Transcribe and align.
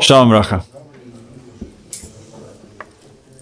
Шалом 0.00 0.32
Раха. 0.32 0.64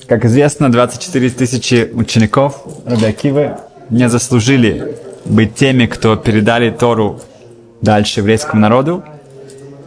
Как 0.06 0.24
известно, 0.24 0.70
24 0.70 1.30
тысячи 1.30 1.90
учеников 1.92 2.62
Рабиакивы 2.84 3.56
не 3.90 4.08
заслужили 4.08 4.96
быть 5.24 5.54
теми, 5.54 5.86
кто 5.86 6.16
передали 6.16 6.70
Тору 6.70 7.20
дальше 7.80 8.20
еврейскому 8.20 8.60
народу 8.60 9.02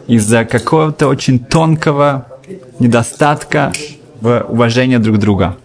из-за 0.06 0.44
какого-то 0.44 1.08
очень 1.08 1.38
тонкого 1.38 2.26
недостатка 2.78 3.72
в 4.20 4.46
уважении 4.48 4.96
друг 4.96 5.18
друга. 5.18 5.56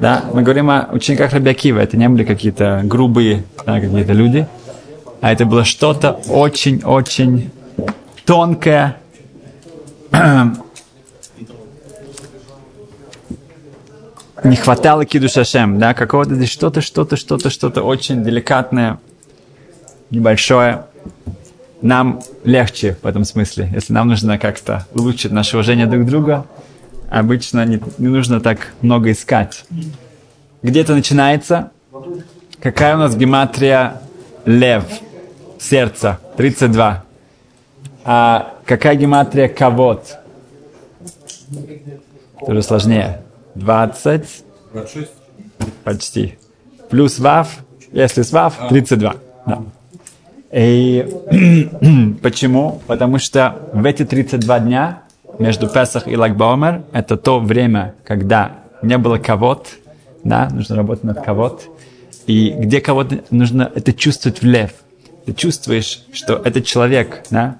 Да, 0.00 0.24
мы 0.32 0.42
говорим 0.42 0.70
о 0.70 0.88
учениках 0.92 1.32
Рабиакива, 1.32 1.78
это 1.78 1.96
не 1.96 2.08
были 2.08 2.24
какие-то 2.24 2.80
грубые 2.84 3.44
да, 3.64 3.80
какие-то 3.80 4.12
люди, 4.12 4.46
а 5.20 5.32
это 5.32 5.46
было 5.46 5.64
что-то 5.64 6.20
очень-очень 6.28 7.50
тонкое, 8.24 8.96
не 14.44 14.56
хватало 14.56 15.04
киду 15.04 15.28
шашем, 15.28 15.78
да, 15.78 15.94
какого-то 15.94 16.34
здесь 16.34 16.50
что-то, 16.50 16.80
что-то, 16.80 17.16
что-то, 17.16 17.50
что-то 17.50 17.82
очень 17.82 18.24
деликатное, 18.24 18.98
небольшое. 20.10 20.84
Нам 21.80 22.22
легче 22.44 22.96
в 23.02 23.06
этом 23.06 23.24
смысле. 23.24 23.68
Если 23.72 23.92
нам 23.92 24.08
нужно 24.08 24.38
как-то 24.38 24.86
улучшить 24.94 25.32
наше 25.32 25.56
уважение 25.56 25.86
друг 25.86 26.04
к 26.04 26.06
другу, 26.06 26.46
обычно 27.10 27.64
не, 27.64 27.80
не 27.98 28.08
нужно 28.08 28.40
так 28.40 28.72
много 28.82 29.10
искать. 29.10 29.64
Где 30.62 30.82
это 30.82 30.94
начинается? 30.94 31.70
Какая 32.60 32.94
у 32.94 32.98
нас 32.98 33.16
гематрия 33.16 34.00
лев? 34.44 34.84
Сердце. 35.58 36.20
32. 36.36 37.04
А 38.04 38.54
какая 38.64 38.94
гематрия 38.94 39.48
кавод? 39.48 40.18
Тоже 42.46 42.62
сложнее. 42.62 43.22
20. 43.54 44.44
26. 44.72 45.10
Почти. 45.84 46.38
Плюс 46.90 47.18
вав, 47.18 47.58
если 47.92 48.22
с 48.22 48.32
вав, 48.32 48.68
32. 48.68 49.14
Да. 49.46 49.62
И 50.52 51.06
почему? 52.22 52.80
Потому 52.86 53.18
что 53.18 53.68
в 53.72 53.84
эти 53.84 54.04
32 54.04 54.58
дня 54.60 55.02
между 55.38 55.68
Песах 55.68 56.06
и 56.06 56.16
Лагбаумер 56.16 56.82
это 56.92 57.16
то 57.16 57.40
время, 57.40 57.94
когда 58.04 58.58
не 58.82 58.98
было 58.98 59.18
кого-то, 59.18 59.70
да, 60.24 60.48
нужно 60.50 60.76
работать 60.76 61.04
над 61.04 61.22
кого-то, 61.22 61.64
и 62.26 62.50
где 62.50 62.80
кого-то 62.80 63.20
нужно 63.30 63.70
это 63.74 63.92
чувствовать 63.92 64.42
в 64.42 64.44
лев. 64.44 64.72
Ты 65.24 65.32
чувствуешь, 65.32 66.04
что 66.12 66.34
этот 66.34 66.64
человек, 66.64 67.24
да, 67.30 67.58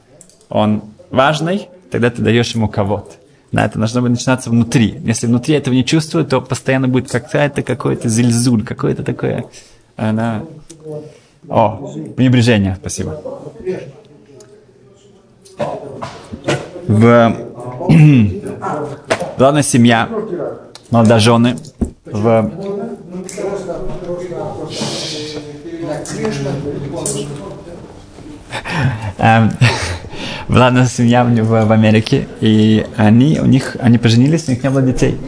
он 0.49 0.83
важный, 1.11 1.69
тогда 1.91 2.11
ты 2.11 2.23
даешь 2.23 2.55
ему 2.55 2.69
кого-то. 2.69 3.13
Да, 3.53 3.67
это 3.67 3.79
должно 3.79 4.01
быть 4.01 4.11
начинаться 4.13 4.49
внутри. 4.49 4.99
Если 5.05 5.27
внутри 5.27 5.55
этого 5.55 5.75
не 5.75 5.85
чувствуют, 5.85 6.31
то 6.31 6.41
постоянно 6.41 6.89
будет 6.89 7.11
какая-то 7.11 7.63
какой-то 7.63 8.09
зельзуль, 8.09 8.65
какое-то 8.65 9.05
такое... 9.05 9.45
Она... 9.97 10.43
О, 11.49 11.93
пренебрежение, 12.17 12.77
спасибо. 12.81 13.21
В... 16.89 17.37
Главная 19.37 19.63
семья, 19.63 20.09
молодожены, 20.91 21.59
в... 22.07 22.51
Um, 29.19 29.53
была 30.53 30.67
одна 30.67 30.85
семья 30.85 31.25
в, 31.25 31.65
в 31.65 31.73
Америке, 31.73 32.29
и 32.43 32.87
они, 32.97 33.41
у 33.41 33.47
них, 33.47 33.77
они 33.81 33.97
поженились, 33.97 34.49
у 34.49 34.51
них 34.51 34.63
не 34.63 34.69
было 34.69 34.83
детей. 34.83 35.19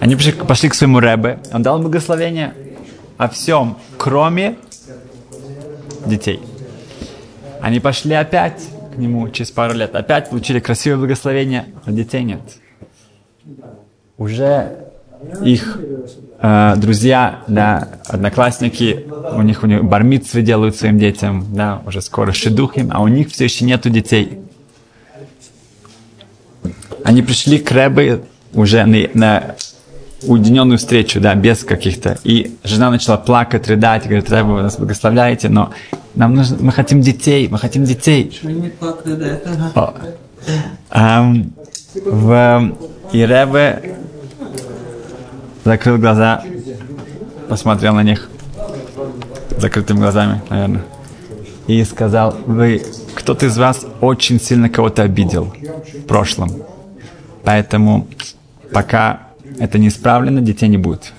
Они 0.00 0.16
пошли, 0.16 0.32
пошли 0.32 0.68
к 0.68 0.74
своему 0.74 0.98
рэбе, 0.98 1.38
он 1.52 1.62
дал 1.62 1.78
благословение 1.78 2.54
о 3.16 3.28
всем, 3.28 3.78
кроме 3.96 4.56
детей. 6.06 6.40
Они 7.60 7.78
пошли 7.78 8.14
опять 8.14 8.64
к 8.92 8.98
нему 8.98 9.28
через 9.30 9.52
пару 9.52 9.74
лет, 9.74 9.94
опять 9.94 10.30
получили 10.30 10.58
красивое 10.58 10.98
благословение, 10.98 11.66
а 11.84 11.92
детей 11.92 12.24
нет. 12.24 12.40
Уже 14.18 14.76
их 15.42 15.78
э, 16.40 16.74
друзья, 16.76 17.44
да, 17.46 17.88
одноклассники, 18.08 19.06
у 19.32 19.42
них 19.42 19.62
у 19.62 19.66
них 19.66 19.84
бармитсвы 19.84 20.42
делают 20.42 20.74
своим 20.74 20.98
детям, 20.98 21.46
да, 21.54 21.80
уже 21.86 22.02
скоро 22.02 22.32
шедух 22.32 22.74
а 22.90 23.02
у 23.02 23.08
них 23.08 23.28
все 23.28 23.44
еще 23.44 23.64
нету 23.64 23.88
детей. 23.88 24.43
Они 27.04 27.22
пришли 27.22 27.58
к 27.58 27.70
Рэбе 27.70 28.22
уже 28.54 28.84
на, 28.86 29.08
на 29.12 29.54
уединенную 30.22 30.78
встречу, 30.78 31.20
да, 31.20 31.34
без 31.34 31.62
каких-то. 31.62 32.18
И 32.24 32.56
жена 32.64 32.90
начала 32.90 33.18
плакать, 33.18 33.68
рыдать, 33.68 34.04
говорит, 34.04 34.30
Рэбе, 34.30 34.48
вы 34.48 34.62
нас 34.62 34.76
благословляете, 34.76 35.50
но 35.50 35.72
нам 36.14 36.34
нужно, 36.34 36.56
мы 36.60 36.72
хотим 36.72 37.02
детей, 37.02 37.46
мы 37.48 37.58
хотим 37.58 37.84
детей. 37.84 38.40
О. 39.74 39.94
Um, 40.90 41.50
в, 41.94 42.76
и 43.12 43.22
Рэбе 43.22 43.96
закрыл 45.64 45.98
глаза, 45.98 46.42
посмотрел 47.48 47.94
на 47.94 48.02
них 48.02 48.30
закрытыми 49.58 49.98
глазами, 49.98 50.42
наверное, 50.48 50.84
и 51.66 51.84
сказал, 51.84 52.34
вы, 52.46 52.82
кто-то 53.14 53.46
из 53.46 53.58
вас 53.58 53.84
очень 54.00 54.40
сильно 54.40 54.70
кого-то 54.70 55.02
обидел 55.02 55.52
в 55.92 56.06
прошлом. 56.06 56.50
Поэтому 57.44 58.06
пока 58.72 59.20
это 59.58 59.78
не 59.78 59.88
исправлено, 59.88 60.40
детей 60.40 60.68
не 60.68 60.78
будет. 60.78 61.12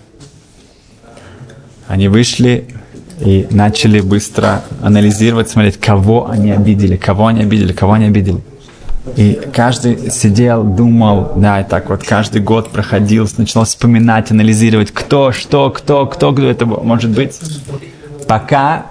Они 1.87 2.07
вышли 2.07 2.67
и 3.21 3.47
начали 3.51 4.01
быстро 4.01 4.63
анализировать, 4.81 5.49
смотреть, 5.49 5.77
кого 5.77 6.29
они 6.29 6.51
обидели, 6.51 6.97
кого 6.97 7.27
они 7.27 7.41
обидели, 7.41 7.71
кого 7.71 7.93
они 7.93 8.05
обидели. 8.05 8.41
И 9.15 9.39
каждый 9.53 10.09
сидел, 10.09 10.63
думал, 10.63 11.33
да, 11.35 11.61
и 11.61 11.63
так 11.63 11.89
вот 11.89 12.03
каждый 12.03 12.41
год 12.41 12.71
проходил, 12.71 13.29
начал 13.37 13.63
вспоминать, 13.63 14.31
анализировать, 14.31 14.91
кто, 14.91 15.31
что, 15.31 15.69
кто, 15.69 16.07
кто, 16.07 16.33
кто 16.33 16.49
это 16.49 16.65
может 16.65 17.11
быть. 17.11 17.39
Пока 18.27 18.87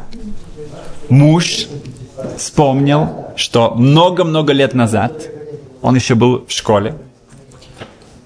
муж 1.08 1.66
вспомнил, 2.38 3.32
что 3.34 3.74
много-много 3.74 4.52
лет 4.52 4.72
назад 4.74 5.12
он 5.82 5.96
еще 5.96 6.14
был 6.14 6.46
в 6.46 6.52
школе, 6.52 6.94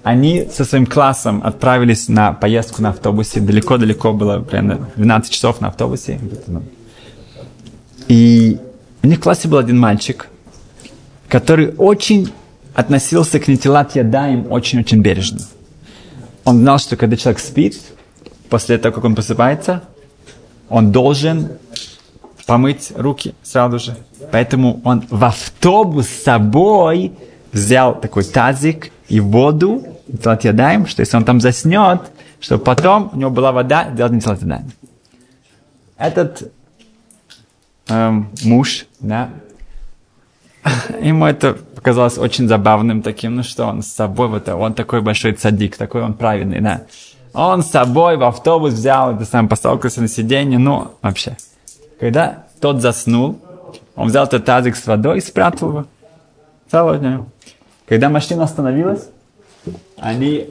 они 0.09 0.47
со 0.51 0.65
своим 0.65 0.85
классом 0.85 1.41
отправились 1.43 2.09
на 2.09 2.33
поездку 2.33 2.81
на 2.81 2.89
автобусе. 2.89 3.39
Далеко-далеко 3.39 4.11
было, 4.11 4.39
примерно 4.39 4.89
12 4.95 5.31
часов 5.31 5.61
на 5.61 5.67
автобусе. 5.67 6.19
И 8.07 8.57
у 9.03 9.07
них 9.07 9.19
в 9.19 9.21
классе 9.21 9.47
был 9.47 9.59
один 9.59 9.79
мальчик, 9.79 10.27
который 11.27 11.75
очень 11.77 12.31
относился 12.73 13.39
к 13.39 13.47
нетилат 13.47 13.95
ядаем 13.95 14.51
очень-очень 14.51 15.01
бережно. 15.01 15.39
Он 16.43 16.57
знал, 16.57 16.79
что 16.79 16.95
когда 16.95 17.15
человек 17.15 17.39
спит, 17.39 17.79
после 18.49 18.79
того, 18.79 18.95
как 18.95 19.03
он 19.03 19.13
просыпается, 19.13 19.83
он 20.69 20.91
должен 20.91 21.49
помыть 22.47 22.91
руки 22.95 23.35
сразу 23.43 23.77
же. 23.77 23.95
Поэтому 24.31 24.81
он 24.83 25.05
в 25.07 25.23
автобус 25.23 26.07
с 26.07 26.23
собой 26.23 27.11
взял 27.51 27.99
такой 27.99 28.23
тазик 28.23 28.91
и 29.07 29.19
воду, 29.19 29.83
Нитилат 30.13 30.43
Ядаем, 30.43 30.87
что 30.87 31.01
если 31.01 31.17
он 31.17 31.25
там 31.25 31.41
заснет, 31.41 32.01
чтобы 32.39 32.63
потом 32.63 33.11
у 33.13 33.17
него 33.17 33.29
была 33.29 33.51
вода, 33.51 33.89
делать 33.89 34.13
Нитилат 34.13 34.41
Ядаем. 34.41 34.71
Этот 35.97 36.51
эм, 37.87 38.29
муж, 38.43 38.85
да, 38.99 39.29
ему 41.01 41.25
это 41.25 41.53
показалось 41.53 42.17
очень 42.17 42.47
забавным 42.47 43.01
таким, 43.01 43.35
ну 43.35 43.43
что 43.43 43.65
он 43.65 43.81
с 43.83 43.87
собой, 43.87 44.27
вот 44.27 44.47
он 44.47 44.73
такой 44.73 45.01
большой 45.01 45.33
цадик, 45.33 45.77
такой 45.77 46.03
он 46.03 46.13
правильный, 46.13 46.61
да. 46.61 46.83
Он 47.33 47.63
с 47.63 47.69
собой 47.69 48.17
в 48.17 48.23
автобус 48.23 48.73
взял, 48.73 49.15
это 49.15 49.23
сам 49.25 49.47
поставил 49.47 49.79
на 50.01 50.07
сиденье, 50.07 50.57
ну, 50.57 50.95
вообще. 51.01 51.37
Когда 51.99 52.45
тот 52.59 52.81
заснул, 52.81 53.39
он 53.95 54.07
взял 54.07 54.25
этот 54.25 54.45
тазик 54.45 54.75
с 54.75 54.85
водой 54.87 55.19
и 55.19 55.21
спрятал 55.21 55.69
его. 55.69 55.85
Целый 56.71 56.99
Когда 57.87 58.09
машина 58.09 58.43
остановилась, 58.43 59.09
они... 60.01 60.49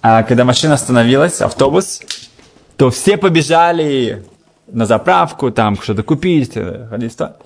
А 0.00 0.22
когда 0.22 0.44
машина 0.44 0.74
остановилась, 0.74 1.40
автобус, 1.40 2.00
то 2.76 2.90
все 2.90 3.16
побежали 3.16 4.24
на 4.68 4.86
заправку, 4.86 5.50
там 5.50 5.80
что-то 5.80 6.02
купить, 6.02 6.52
э, 6.54 6.86
ходить 6.88 7.16
А 7.20 7.36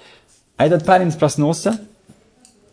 этот 0.59 0.85
парень 0.85 1.11
проснулся, 1.13 1.79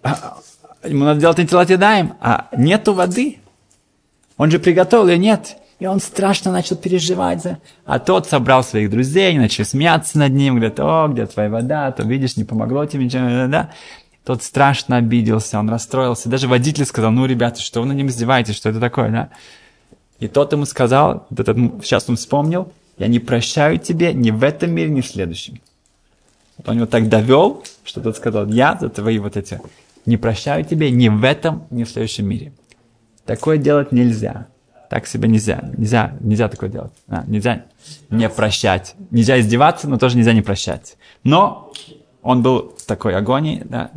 а, 0.03 0.37
ему 0.83 1.05
надо 1.05 1.21
делать 1.21 1.39
антилатидаем, 1.39 2.13
а 2.19 2.47
нету 2.55 2.93
воды. 2.93 3.39
Он 4.37 4.51
же 4.51 4.59
приготовил 4.59 5.07
ее, 5.07 5.17
нет. 5.17 5.57
И 5.79 5.85
он 5.85 6.01
страшно 6.01 6.51
начал 6.51 6.75
переживать. 6.75 7.41
За... 7.41 7.57
А 7.85 7.99
тот 7.99 8.27
собрал 8.27 8.63
своих 8.65 8.89
друзей, 8.89 9.37
начали 9.37 9.63
смеяться 9.63 10.17
над 10.19 10.33
ним, 10.33 10.55
говорят, 10.55 10.79
о, 10.79 11.07
где 11.07 11.25
твоя 11.25 11.49
вода, 11.49 11.91
то 11.91 12.03
видишь, 12.03 12.35
не 12.35 12.43
помогло 12.43 12.85
тебе 12.85 13.05
ничего, 13.05 13.47
да. 13.47 13.71
Тот 14.23 14.43
страшно 14.43 14.97
обиделся, 14.97 15.59
он 15.59 15.69
расстроился. 15.69 16.29
Даже 16.29 16.47
водитель 16.47 16.85
сказал, 16.85 17.11
ну, 17.11 17.25
ребята, 17.25 17.61
что 17.61 17.81
вы 17.81 17.87
на 17.87 17.93
ним 17.93 18.07
издеваетесь, 18.07 18.55
что 18.55 18.69
это 18.69 18.79
такое, 18.79 19.09
да? 19.09 19.29
И 20.19 20.27
тот 20.27 20.51
ему 20.51 20.65
сказал, 20.65 21.25
этот, 21.35 21.57
сейчас 21.83 22.09
он 22.09 22.17
вспомнил, 22.17 22.71
я 22.97 23.07
не 23.07 23.19
прощаю 23.19 23.79
тебе 23.79 24.13
ни 24.13 24.31
в 24.31 24.43
этом 24.43 24.71
мире, 24.71 24.89
ни 24.89 25.01
в 25.01 25.07
следующем. 25.07 25.59
Вот 26.57 26.69
он 26.69 26.75
его 26.75 26.85
так 26.85 27.07
довел, 27.07 27.63
что 27.85 28.01
тот 28.01 28.17
сказал, 28.17 28.47
я 28.47 28.77
за 28.79 28.89
твои 28.89 29.17
вот 29.17 29.37
эти, 29.37 29.61
не 30.05 30.17
прощаю 30.17 30.65
тебе 30.65 30.91
ни 30.91 31.07
в 31.07 31.23
этом, 31.23 31.65
ни 31.69 31.85
в 31.85 31.89
следующем 31.89 32.27
мире. 32.27 32.51
Такое 33.25 33.57
делать 33.57 33.91
нельзя. 33.91 34.47
Так 34.89 35.05
себя 35.05 35.27
нельзя. 35.27 35.69
Нельзя, 35.77 36.17
нельзя 36.19 36.49
такое 36.49 36.69
делать. 36.69 36.91
А, 37.07 37.23
нельзя 37.27 37.65
не 38.09 38.27
прощать. 38.27 38.95
Нельзя 39.11 39.39
издеваться, 39.39 39.87
но 39.87 39.97
тоже 39.99 40.17
нельзя 40.17 40.33
не 40.33 40.41
прощать. 40.41 40.97
Но 41.23 41.71
он 42.21 42.41
был 42.41 42.75
в 42.77 42.85
такой 42.85 43.15
агонии, 43.15 43.61
да. 43.65 43.91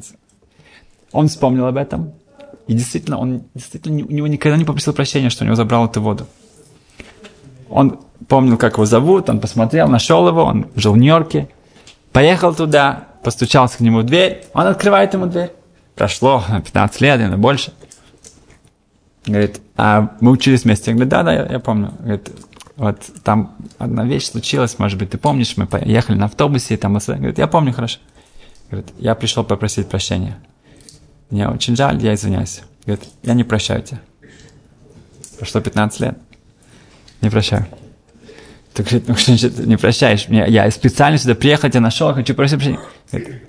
Он 1.12 1.28
вспомнил 1.28 1.66
об 1.66 1.76
этом. 1.76 2.12
И 2.66 2.74
действительно, 2.74 3.19
он 3.19 3.42
действительно 3.54 4.04
у 4.04 4.10
него 4.10 4.26
никогда 4.26 4.56
не 4.56 4.64
попросил 4.64 4.92
прощения, 4.92 5.30
что 5.30 5.44
у 5.44 5.46
него 5.46 5.56
забрал 5.56 5.86
эту 5.86 6.00
воду. 6.00 6.26
Он 7.69 8.00
помнил, 8.28 8.56
как 8.56 8.74
его 8.74 8.86
зовут, 8.86 9.28
он 9.28 9.40
посмотрел, 9.40 9.88
нашел 9.88 10.28
его, 10.28 10.44
он 10.44 10.66
жил 10.76 10.92
в 10.92 10.98
Нью-Йорке, 10.98 11.48
поехал 12.12 12.54
туда, 12.54 13.08
постучался 13.24 13.78
к 13.78 13.80
нему 13.80 14.00
в 14.00 14.04
дверь, 14.04 14.44
он 14.54 14.66
открывает 14.66 15.12
ему 15.14 15.26
дверь. 15.26 15.50
Прошло 15.94 16.42
15 16.48 17.00
лет, 17.00 17.20
или 17.20 17.34
больше. 17.34 17.72
Говорит, 19.26 19.60
а 19.76 20.16
мы 20.20 20.30
учились 20.32 20.64
вместе. 20.64 20.90
Я 20.90 20.94
говорю, 20.94 21.10
да, 21.10 21.22
да, 21.22 21.32
я, 21.32 21.46
я 21.46 21.58
помню. 21.60 21.92
Говорит, 22.00 22.30
вот 22.76 22.98
там 23.22 23.54
одна 23.78 24.04
вещь 24.04 24.30
случилась, 24.30 24.78
может 24.78 24.98
быть, 24.98 25.10
ты 25.10 25.19
помнишь, 25.19 25.56
мы 25.56 25.66
поехали 25.66 26.16
на 26.16 26.26
автобусе, 26.26 26.74
и 26.74 26.76
там... 26.76 26.94
Говорит, 26.94 27.38
я 27.38 27.46
помню 27.46 27.72
хорошо. 27.72 27.98
Говорит, 28.72 28.90
я 28.98 29.14
пришел 29.14 29.44
попросить 29.44 29.86
прощения. 29.86 30.38
Мне 31.28 31.46
очень 31.46 31.76
жаль, 31.76 32.02
я 32.02 32.14
извиняюсь. 32.14 32.62
Говорит, 32.86 33.04
я 33.22 33.34
не 33.34 33.44
прощаю 33.44 33.82
тебя. 33.82 34.00
Прошло 35.36 35.60
15 35.60 36.00
лет. 36.00 36.19
Не 37.20 37.28
прощаю. 37.28 37.66
Ты 38.72 38.82
говорит, 38.82 39.08
ну 39.08 39.14
что 39.14 39.36
значит 39.36 39.58
не 39.58 39.76
прощаешь? 39.76 40.26
Мне, 40.28 40.46
я 40.48 40.70
специально 40.70 41.19
сюда 41.19 41.34
приехал, 41.34 41.69
тебя 41.69 41.80
нашел, 41.80 42.14
хочу 42.14 42.34
просить 42.34 42.56
прощения. 42.56 42.80
Говорит, 43.12 43.42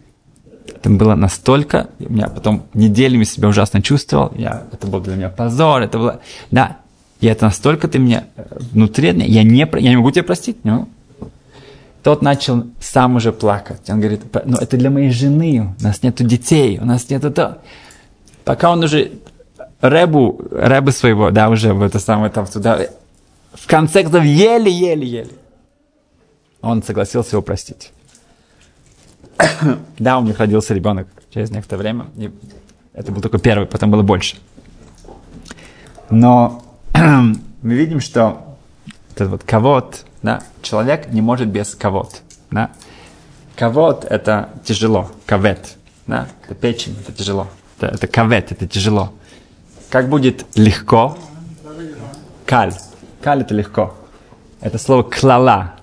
это 0.67 0.89
было 0.89 1.15
настолько, 1.15 1.87
я 1.99 2.27
потом 2.27 2.65
неделями 2.73 3.23
себя 3.23 3.47
ужасно 3.47 3.81
чувствовал, 3.81 4.33
я, 4.35 4.63
это 4.73 4.87
был 4.87 4.99
для 4.99 5.15
меня 5.15 5.29
позор, 5.29 5.83
это 5.83 5.97
было, 5.97 6.21
да, 6.51 6.79
и 7.21 7.27
это 7.27 7.45
настолько 7.45 7.87
ты 7.87 7.99
мне 7.99 8.25
э, 8.35 8.43
внутри, 8.73 9.07
я 9.07 9.43
не, 9.43 9.57
я 9.59 9.89
не 9.89 9.95
могу 9.95 10.11
тебя 10.11 10.23
простить, 10.23 10.57
ну. 10.65 10.89
Тот 12.03 12.21
начал 12.21 12.65
сам 12.81 13.15
уже 13.15 13.31
плакать. 13.31 13.89
Он 13.89 13.99
говорит, 13.99 14.21
ну 14.45 14.57
это 14.57 14.75
для 14.77 14.89
моей 14.89 15.09
жены, 15.09 15.73
у 15.79 15.83
нас 15.83 16.03
нету 16.03 16.25
детей, 16.25 16.77
у 16.79 16.85
нас 16.85 17.09
нету 17.09 17.31
то. 17.31 17.61
Пока 18.43 18.71
он 18.71 18.83
уже 18.83 19.13
Рэбу, 19.79 20.41
Рэбу 20.51 20.91
своего, 20.91 21.31
да, 21.31 21.49
уже 21.49 21.73
в 21.73 21.81
это 21.81 21.99
самое 21.99 22.29
там 22.29 22.45
туда, 22.45 22.87
в 23.53 23.67
конце 23.67 24.03
концов, 24.03 24.23
еле-еле-еле. 24.23 25.31
Он 26.61 26.83
согласился 26.83 27.35
его 27.35 27.41
простить. 27.41 27.93
да, 29.99 30.19
у 30.19 30.23
них 30.23 30.39
родился 30.39 30.73
ребенок 30.73 31.07
через 31.33 31.51
некоторое 31.51 31.81
время. 31.81 32.05
И 32.17 32.31
это 32.93 33.13
был 33.13 33.21
только 33.21 33.37
первый, 33.37 33.65
потом 33.65 33.91
было 33.91 34.01
больше. 34.01 34.37
Но 36.09 36.63
мы 36.93 37.73
видим, 37.73 38.01
что 38.01 38.57
этот 39.15 39.29
вот 39.29 39.43
ковод, 39.43 40.05
да, 40.23 40.41
человек 40.61 41.09
не 41.09 41.21
может 41.21 41.47
без 41.49 41.75
ковод. 41.75 42.21
Да. 42.49 42.71
Ковод– 43.55 44.05
это 44.09 44.49
тяжело, 44.63 45.11
кавет, 45.27 45.75
да, 46.07 46.27
это 46.43 46.55
печень, 46.55 46.97
это 46.99 47.11
тяжело. 47.15 47.47
Это, 47.77 47.93
это 47.93 48.07
кавет, 48.07 48.51
это 48.51 48.67
тяжело. 48.67 49.13
Как 49.89 50.09
будет 50.09 50.45
легко? 50.55 51.15
Каль. 52.47 52.73
Каль– 53.21 53.41
это 53.43 53.53
легко. 53.53 53.93
Это 54.59 54.79
слово 54.79 55.03
клала. 55.03 55.75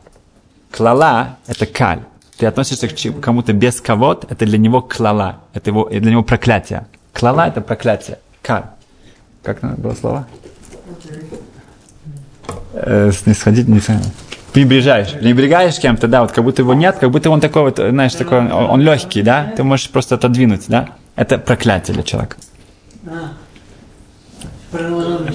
Клала– 0.72 1.36
это 1.46 1.66
каль 1.66 2.00
ты 2.40 2.46
относишься 2.46 2.88
к 2.88 3.20
кому-то 3.20 3.52
без 3.52 3.82
кого 3.82 4.18
это 4.28 4.46
для 4.46 4.56
него 4.56 4.80
клала, 4.80 5.40
это 5.52 5.68
его, 5.68 5.86
для 5.90 6.10
него 6.10 6.22
проклятие. 6.22 6.86
Клала 7.12 7.46
это 7.46 7.60
проклятие. 7.60 8.18
Кар. 8.40 8.70
Как 9.42 9.60
было 9.78 9.94
слово? 9.94 10.26
Э, 12.72 13.12
снисходить, 13.12 13.68
не 13.68 13.78
знаю. 13.80 14.00
Пренебрежаешь. 14.52 15.12
Пренебрегаешь 15.12 15.78
кем-то, 15.78 16.08
да, 16.08 16.22
вот 16.22 16.32
как 16.32 16.44
будто 16.44 16.62
его 16.62 16.74
нет, 16.74 16.96
как 16.98 17.10
будто 17.10 17.30
он 17.30 17.40
такой 17.40 17.62
вот, 17.62 17.76
знаешь, 17.76 18.14
такой, 18.14 18.38
он, 18.38 18.52
он 18.52 18.80
легкий, 18.80 19.22
да, 19.22 19.52
ты 19.56 19.62
можешь 19.62 19.90
просто 19.90 20.16
отодвинуть, 20.16 20.64
да. 20.68 20.88
Это 21.16 21.38
проклятие 21.38 21.94
для 21.94 22.02
человека. 22.02 22.36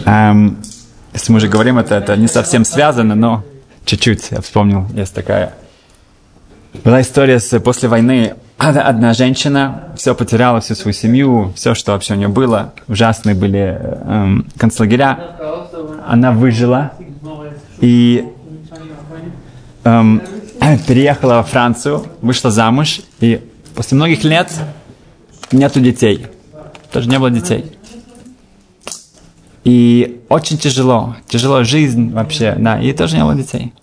Эм, 0.06 0.58
если 1.14 1.32
мы 1.32 1.38
уже 1.38 1.48
говорим, 1.48 1.78
это, 1.78 1.96
это 1.96 2.16
не 2.18 2.28
совсем 2.28 2.66
связано, 2.66 3.16
но 3.16 3.44
чуть-чуть, 3.86 4.32
я 4.32 4.42
вспомнил, 4.42 4.88
есть 4.94 5.14
такая 5.14 5.54
была 6.84 7.02
история 7.02 7.40
с, 7.40 7.60
после 7.60 7.90
войны. 7.90 8.36
Одна 8.58 9.14
женщина 9.14 9.90
все 9.98 10.16
потеряла, 10.16 10.62
всю 10.62 10.76
свою 10.76 10.94
семью, 10.94 11.52
все, 11.56 11.74
что 11.74 11.92
вообще 11.92 12.14
у 12.14 12.18
нее 12.18 12.30
было. 12.30 12.74
Ужасные 12.88 13.36
были 13.36 13.78
эм, 13.82 14.48
концлагеря. 14.58 15.38
Она 16.08 16.32
выжила 16.32 16.94
и 17.82 18.26
эм, 19.86 20.22
переехала 20.88 21.36
во 21.36 21.44
Францию, 21.44 22.06
вышла 22.22 22.52
замуж, 22.52 23.02
и 23.22 23.42
после 23.76 23.96
многих 23.96 24.24
лет 24.24 24.52
нету 25.52 25.80
детей. 25.80 26.28
Тоже 26.92 27.10
не 27.10 27.18
было 27.20 27.32
детей. 27.32 27.72
И 29.64 30.22
очень 30.30 30.58
тяжело, 30.58 31.16
тяжело 31.28 31.64
жизнь 31.64 32.12
вообще, 32.12 32.56
да, 32.58 32.80
и 32.80 32.94
тоже 32.94 33.18
не 33.18 33.24
было 33.24 33.36
детей. 33.36 33.74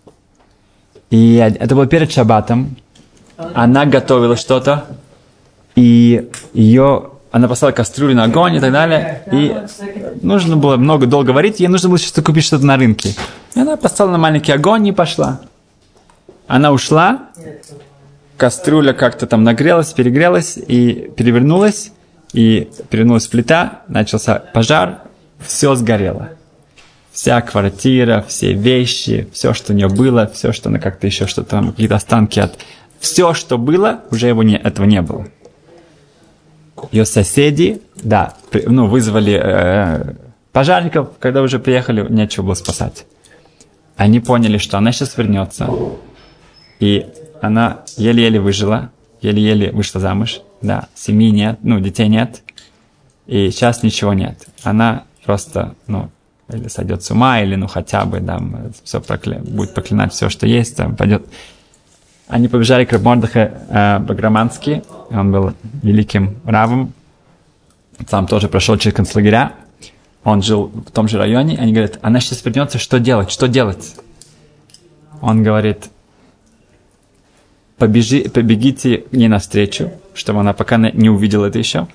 И 1.10 1.34
это 1.34 1.74
было 1.74 1.86
перед 1.86 2.12
шаббатом. 2.12 2.76
Она 3.54 3.84
готовила 3.84 4.36
что-то, 4.36 4.86
и 5.74 6.30
ее 6.52 7.10
она 7.32 7.48
поставила 7.48 7.74
кастрюлю 7.74 8.14
на 8.14 8.24
огонь 8.24 8.56
и 8.56 8.60
так 8.60 8.72
далее. 8.72 9.22
И 9.32 9.56
нужно 10.22 10.56
было 10.56 10.76
много 10.76 11.06
долго 11.06 11.30
варить, 11.30 11.60
ей 11.60 11.68
нужно 11.68 11.88
было 11.88 11.98
что-то 11.98 12.22
купить 12.22 12.44
что-то 12.44 12.64
на 12.64 12.76
рынке. 12.76 13.14
И 13.54 13.60
она 13.60 13.76
поставила 13.76 14.12
на 14.12 14.18
маленький 14.18 14.52
огонь 14.52 14.86
и 14.86 14.92
пошла. 14.92 15.40
Она 16.46 16.72
ушла, 16.72 17.30
кастрюля 18.36 18.92
как-то 18.92 19.26
там 19.26 19.44
нагрелась, 19.44 19.92
перегрелась 19.92 20.56
и 20.56 21.10
перевернулась, 21.16 21.92
и 22.32 22.70
перевернулась 22.90 23.26
плита, 23.26 23.82
начался 23.88 24.36
пожар, 24.52 25.02
все 25.40 25.74
сгорело 25.74 26.30
вся 27.12 27.40
квартира, 27.42 28.24
все 28.26 28.54
вещи, 28.54 29.28
все, 29.32 29.52
что 29.52 29.72
у 29.72 29.76
нее 29.76 29.88
было, 29.88 30.26
все, 30.26 30.52
что 30.52 30.70
она 30.70 30.78
как-то 30.78 31.06
еще 31.06 31.26
что-то 31.26 31.50
там, 31.50 31.70
какие-то 31.70 31.96
останки 31.96 32.40
от... 32.40 32.58
Все, 32.98 33.34
что 33.34 33.58
было, 33.58 34.00
уже 34.10 34.28
его 34.28 34.42
не, 34.42 34.56
этого 34.56 34.86
не 34.86 35.02
было. 35.02 35.26
Ее 36.90 37.04
соседи, 37.04 37.82
да, 38.02 38.34
при, 38.50 38.62
ну, 38.62 38.86
вызвали 38.86 39.40
э, 39.42 40.14
пожарников, 40.52 41.10
когда 41.18 41.42
уже 41.42 41.58
приехали, 41.58 42.06
нечего 42.08 42.44
было 42.44 42.54
спасать. 42.54 43.06
Они 43.96 44.20
поняли, 44.20 44.58
что 44.58 44.78
она 44.78 44.92
сейчас 44.92 45.16
вернется, 45.16 45.68
и 46.80 47.06
она 47.40 47.80
еле-еле 47.96 48.40
выжила, 48.40 48.90
еле-еле 49.20 49.72
вышла 49.72 50.00
замуж, 50.00 50.40
да, 50.60 50.88
семьи 50.94 51.30
нет, 51.30 51.58
ну, 51.62 51.80
детей 51.80 52.08
нет, 52.08 52.42
и 53.26 53.50
сейчас 53.50 53.82
ничего 53.82 54.14
нет. 54.14 54.46
Она 54.62 55.04
просто, 55.24 55.74
ну, 55.86 56.10
или 56.48 56.68
сойдет 56.68 57.02
с 57.02 57.10
ума, 57.10 57.40
или 57.40 57.54
ну 57.54 57.66
хотя 57.66 58.04
бы 58.04 58.20
да, 58.20 58.40
все 58.84 59.00
прокля... 59.00 59.38
будет 59.38 59.74
проклинать 59.74 60.12
все, 60.12 60.28
что 60.28 60.46
есть, 60.46 60.76
там 60.76 60.96
пойдет. 60.96 61.24
Они 62.28 62.48
побежали 62.48 62.84
к 62.84 62.98
Мордыхе 62.98 63.52
э, 63.68 63.98
Баграмански, 63.98 64.82
он 65.10 65.32
был 65.32 65.52
великим 65.82 66.36
равом, 66.44 66.92
сам 68.08 68.26
тоже 68.26 68.48
прошел 68.48 68.76
через 68.78 68.94
концлагеря, 68.96 69.52
он 70.24 70.42
жил 70.42 70.68
в 70.68 70.90
том 70.90 71.08
же 71.08 71.18
районе, 71.18 71.58
они 71.58 71.72
говорят, 71.72 71.98
она 72.02 72.20
сейчас 72.20 72.44
вернется, 72.44 72.78
что 72.78 72.98
делать, 73.00 73.30
что 73.30 73.48
делать? 73.48 73.94
Он 75.20 75.42
говорит, 75.42 75.90
побежи, 77.82 78.30
побегите 78.30 78.98
к 78.98 79.12
ней 79.12 79.26
навстречу, 79.26 79.90
чтобы 80.14 80.38
она 80.38 80.52
пока 80.52 80.76
не 80.76 81.10
увидела 81.10 81.46
это 81.46 81.58
еще, 81.58 81.88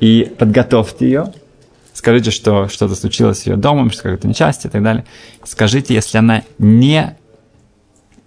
и 0.00 0.30
подготовьте 0.38 1.06
ее, 1.06 1.32
скажите, 1.94 2.30
что 2.30 2.68
что-то 2.68 2.94
случилось 2.94 3.38
с 3.38 3.46
ее 3.46 3.56
домом, 3.56 3.90
что 3.90 4.02
какое-то 4.02 4.28
несчастье 4.28 4.68
и 4.68 4.70
так 4.70 4.82
далее. 4.82 5.06
Скажите, 5.44 5.94
если 5.94 6.18
она 6.18 6.42
не 6.58 7.16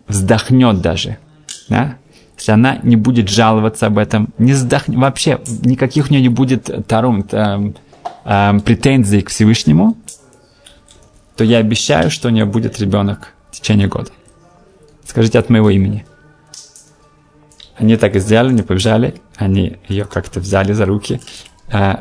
вздохнет 0.07 0.81
даже, 0.81 1.19
да? 1.67 1.97
если 2.35 2.51
она 2.51 2.79
не 2.81 2.95
будет 2.95 3.29
жаловаться 3.29 3.85
об 3.85 3.99
этом, 3.99 4.29
не 4.39 4.53
вздохнет, 4.53 4.97
вообще 4.97 5.39
никаких 5.61 6.09
у 6.09 6.13
нее 6.13 6.23
не 6.23 6.29
будет 6.29 6.87
тарум, 6.87 7.23
э, 7.31 7.73
э, 8.25 8.59
претензий 8.65 9.21
к 9.21 9.29
Всевышнему, 9.29 9.97
то 11.35 11.43
я 11.43 11.59
обещаю, 11.59 12.09
что 12.09 12.29
у 12.29 12.31
нее 12.31 12.45
будет 12.45 12.79
ребенок 12.79 13.35
в 13.51 13.55
течение 13.57 13.87
года. 13.87 14.09
Скажите 15.05 15.37
от 15.37 15.51
моего 15.51 15.69
имени. 15.69 16.07
Они 17.79 17.95
так 17.95 18.15
и 18.15 18.19
сделали, 18.19 18.53
не 18.53 18.61
побежали. 18.61 19.15
они 19.37 19.77
ее 19.87 20.03
как-то 20.03 20.41
взяли 20.41 20.73
за 20.73 20.85
руки, 20.85 21.21
э, 21.71 21.95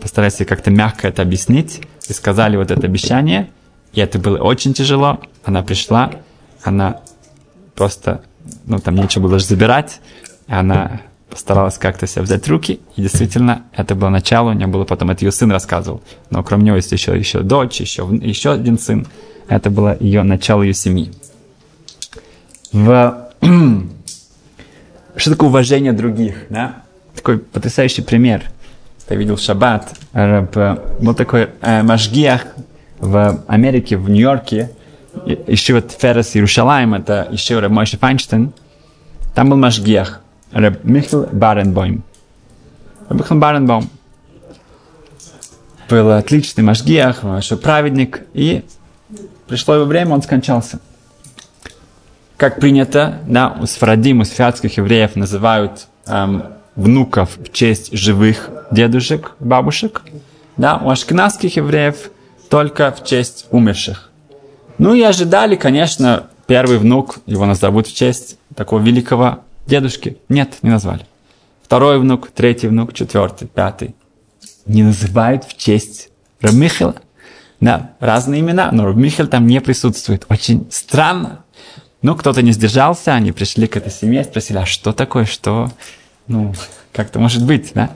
постарались 0.00 0.36
как-то 0.46 0.70
мягко 0.70 1.08
это 1.08 1.22
объяснить, 1.22 1.82
и 2.08 2.12
сказали 2.12 2.56
вот 2.56 2.70
это 2.70 2.86
обещание, 2.86 3.50
и 3.92 4.00
это 4.00 4.20
было 4.20 4.38
очень 4.38 4.72
тяжело. 4.72 5.20
Она 5.44 5.62
пришла, 5.62 6.12
она 6.62 7.00
просто, 7.74 8.22
ну, 8.66 8.78
там 8.78 8.94
нечего 8.94 9.24
было 9.24 9.32
даже 9.32 9.46
забирать, 9.46 10.00
она 10.46 11.00
постаралась 11.28 11.76
как-то 11.76 12.06
себя 12.06 12.22
взять 12.22 12.46
руки, 12.46 12.80
и 12.94 13.02
действительно, 13.02 13.64
это 13.72 13.96
было 13.96 14.10
начало, 14.10 14.50
у 14.50 14.52
нее 14.52 14.68
было 14.68 14.84
потом, 14.84 15.10
это 15.10 15.24
ее 15.24 15.32
сын 15.32 15.50
рассказывал, 15.50 16.02
но 16.30 16.44
кроме 16.44 16.66
него 16.66 16.76
есть 16.76 16.92
еще, 16.92 17.18
еще 17.18 17.40
дочь, 17.40 17.80
еще, 17.80 18.08
еще 18.22 18.52
один 18.52 18.78
сын, 18.78 19.08
это 19.48 19.70
было 19.70 19.96
ее 19.98 20.22
начало 20.22 20.62
ее 20.62 20.72
семьи. 20.72 21.12
В... 22.72 23.28
Что 25.16 25.30
такое 25.30 25.48
уважение 25.48 25.92
других, 25.92 26.46
да? 26.50 26.82
Такой 27.14 27.38
потрясающий 27.38 28.02
пример. 28.02 28.42
Я 29.08 29.16
видел 29.16 29.38
шаббат, 29.38 29.96
был 30.12 31.14
такой 31.14 31.50
э, 31.62 31.82
Машгиах 31.82 32.46
в 32.98 33.42
Америке, 33.46 33.96
в 33.96 34.10
Нью-Йорке, 34.10 34.70
еще 35.46 35.74
вот 35.74 35.92
Феррес 35.92 36.36
Иерушалайм, 36.36 36.94
это 36.94 37.28
еще 37.30 37.58
Раб 37.60 37.70
Мойши 37.70 37.96
Файнштейн, 37.98 38.52
там 39.34 39.48
был 39.48 39.56
Машгиах, 39.56 40.20
Раб 40.52 40.84
Михаил 40.84 41.28
Баренбойм. 41.32 42.02
Раб 43.08 43.18
Михаил 43.18 43.40
Баренбойм 43.40 43.88
был 45.88 46.10
отличный 46.10 46.64
Машгиах, 46.64 47.22
большой 47.22 47.58
праведник, 47.58 48.22
и 48.34 48.64
пришло 49.46 49.76
его 49.76 49.84
время, 49.84 50.14
он 50.14 50.22
скончался. 50.22 50.80
Как 52.36 52.60
принято, 52.60 53.20
да, 53.26 53.56
у 53.60 53.66
сфарадим, 53.66 54.22
сфиатских 54.24 54.76
евреев 54.76 55.16
называют 55.16 55.86
эм, 56.06 56.44
внуков 56.74 57.38
в 57.38 57.50
честь 57.50 57.96
живых 57.96 58.50
дедушек, 58.70 59.32
бабушек, 59.40 60.02
да, 60.58 60.76
у 60.76 60.90
ашкенадских 60.90 61.56
евреев 61.56 62.10
только 62.50 62.92
в 62.92 63.04
честь 63.04 63.46
умерших. 63.50 64.10
Ну 64.76 64.92
и 64.92 65.00
ожидали, 65.00 65.56
конечно, 65.56 66.26
первый 66.46 66.76
внук, 66.76 67.18
его 67.24 67.46
назовут 67.46 67.86
в 67.86 67.94
честь 67.94 68.38
такого 68.54 68.82
великого 68.82 69.40
дедушки. 69.66 70.18
Нет, 70.28 70.58
не 70.60 70.68
назвали. 70.68 71.06
Второй 71.62 71.98
внук, 71.98 72.30
третий 72.30 72.68
внук, 72.68 72.92
четвертый, 72.92 73.48
пятый. 73.48 73.94
Не 74.66 74.82
называют 74.82 75.44
в 75.44 75.56
честь 75.56 76.10
Рамихила. 76.42 76.96
Да, 77.60 77.92
разные 77.98 78.40
имена, 78.40 78.70
но 78.72 78.86
Рамихил 78.86 79.26
там 79.26 79.46
не 79.46 79.60
присутствует. 79.62 80.26
Очень 80.28 80.68
странно. 80.70 81.40
Ну, 82.02 82.14
кто-то 82.14 82.42
не 82.42 82.52
сдержался, 82.52 83.14
они 83.14 83.32
пришли 83.32 83.66
к 83.66 83.76
этой 83.76 83.90
семье, 83.90 84.24
спросили, 84.24 84.58
а 84.58 84.66
что 84.66 84.92
такое, 84.92 85.24
что, 85.24 85.70
ну, 86.26 86.54
как 86.92 87.08
это 87.08 87.18
может 87.18 87.44
быть, 87.44 87.72
да? 87.74 87.90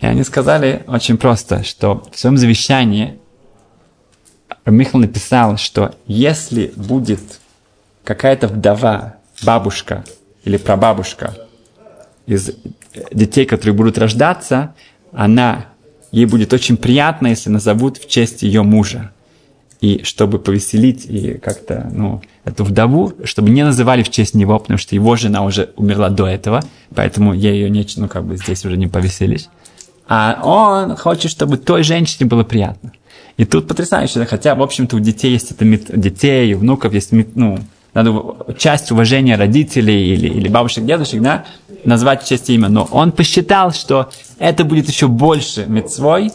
И 0.00 0.06
они 0.06 0.24
сказали 0.24 0.82
очень 0.86 1.18
просто, 1.18 1.62
что 1.62 2.02
в 2.10 2.18
своем 2.18 2.38
завещании 2.38 3.18
Михаил 4.64 5.00
написал, 5.00 5.56
что 5.58 5.94
если 6.06 6.72
будет 6.74 7.20
какая-то 8.04 8.48
вдова, 8.48 9.16
бабушка 9.42 10.04
или 10.44 10.56
прабабушка 10.56 11.34
из 12.26 12.50
детей, 13.12 13.44
которые 13.46 13.74
будут 13.74 13.98
рождаться, 13.98 14.74
она, 15.12 15.66
ей 16.12 16.26
будет 16.26 16.52
очень 16.52 16.76
приятно, 16.76 17.28
если 17.28 17.50
назовут 17.50 17.98
в 17.98 18.08
честь 18.08 18.42
ее 18.42 18.62
мужа. 18.62 19.12
И 19.80 20.02
чтобы 20.04 20.38
повеселить 20.38 21.06
и 21.06 21.34
как-то, 21.34 21.90
ну, 21.92 22.20
эту 22.44 22.64
вдову, 22.64 23.12
чтобы 23.24 23.48
не 23.50 23.64
называли 23.64 24.02
в 24.02 24.10
честь 24.10 24.34
него, 24.34 24.58
потому 24.58 24.78
что 24.78 24.94
его 24.94 25.16
жена 25.16 25.42
уже 25.42 25.70
умерла 25.76 26.10
до 26.10 26.26
этого, 26.26 26.62
поэтому 26.94 27.32
я 27.32 27.50
ее 27.52 27.70
не, 27.70 27.86
ну, 27.96 28.08
как 28.08 28.24
бы 28.24 28.36
здесь 28.36 28.64
уже 28.64 28.76
не 28.76 28.88
повеселишь. 28.88 29.46
А 30.06 30.40
он 30.42 30.96
хочет, 30.96 31.30
чтобы 31.30 31.56
той 31.56 31.82
женщине 31.82 32.28
было 32.28 32.44
приятно. 32.44 32.92
И 33.36 33.46
тут 33.46 33.68
потрясающе, 33.68 34.26
хотя, 34.26 34.54
в 34.54 34.62
общем-то, 34.62 34.96
у 34.96 35.00
детей 35.00 35.32
есть 35.32 35.52
это, 35.52 35.64
детей, 35.64 36.52
у 36.52 36.58
внуков 36.58 36.92
есть, 36.92 37.12
ну, 37.34 37.58
надо 37.94 38.36
часть 38.58 38.92
уважения 38.92 39.36
родителей 39.36 40.12
или, 40.12 40.28
или 40.28 40.48
бабушек, 40.48 40.84
дедушек, 40.84 41.22
да, 41.22 41.44
назвать 41.84 42.22
в 42.22 42.28
честь 42.28 42.50
имя. 42.50 42.68
Но 42.68 42.86
он 42.90 43.12
посчитал, 43.12 43.72
что 43.72 44.10
это 44.38 44.64
будет 44.64 44.88
еще 44.88 45.08
больше 45.08 45.64
мецвой, 45.66 46.30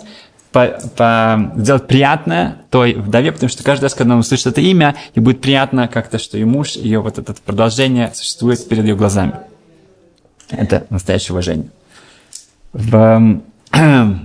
по, 0.55 0.67
по, 0.95 1.51
сделать 1.57 1.85
приятное 1.85 2.59
той 2.69 2.93
вдове, 2.93 3.33
потому 3.33 3.49
что 3.49 3.61
каждый 3.61 3.83
раз, 3.83 3.93
когда 3.93 4.13
он 4.13 4.21
услышит 4.21 4.47
это 4.47 4.61
имя, 4.61 4.95
ей 5.13 5.21
будет 5.21 5.41
приятно 5.41 5.89
как-то, 5.89 6.17
что 6.17 6.37
ее 6.37 6.45
муж, 6.45 6.77
ее 6.77 7.01
вот 7.01 7.17
это 7.17 7.33
продолжение 7.33 8.13
существует 8.13 8.65
перед 8.69 8.85
ее 8.85 8.95
глазами. 8.95 9.33
Это 10.49 10.87
настоящее 10.89 11.33
уважение. 11.33 11.67
В, 12.71 13.41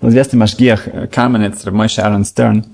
известный 0.00 0.38
Машгиах 0.38 0.88
Каменец, 1.12 1.66
Мойши 1.66 2.00
Аарон 2.00 2.24
Стерн, 2.24 2.64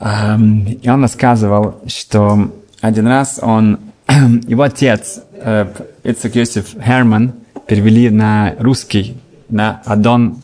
и 0.00 0.88
он 0.88 1.02
рассказывал, 1.02 1.80
что 1.88 2.52
один 2.80 3.08
раз 3.08 3.40
он, 3.42 3.80
его 4.46 4.62
отец, 4.62 5.22
э, 5.32 5.66
Ицек 6.04 6.36
Йосиф 6.36 6.76
Херман, 6.80 7.32
перевели 7.66 8.10
на 8.10 8.54
русский 8.60 9.16
на 9.50 9.82
Адон 9.84 10.42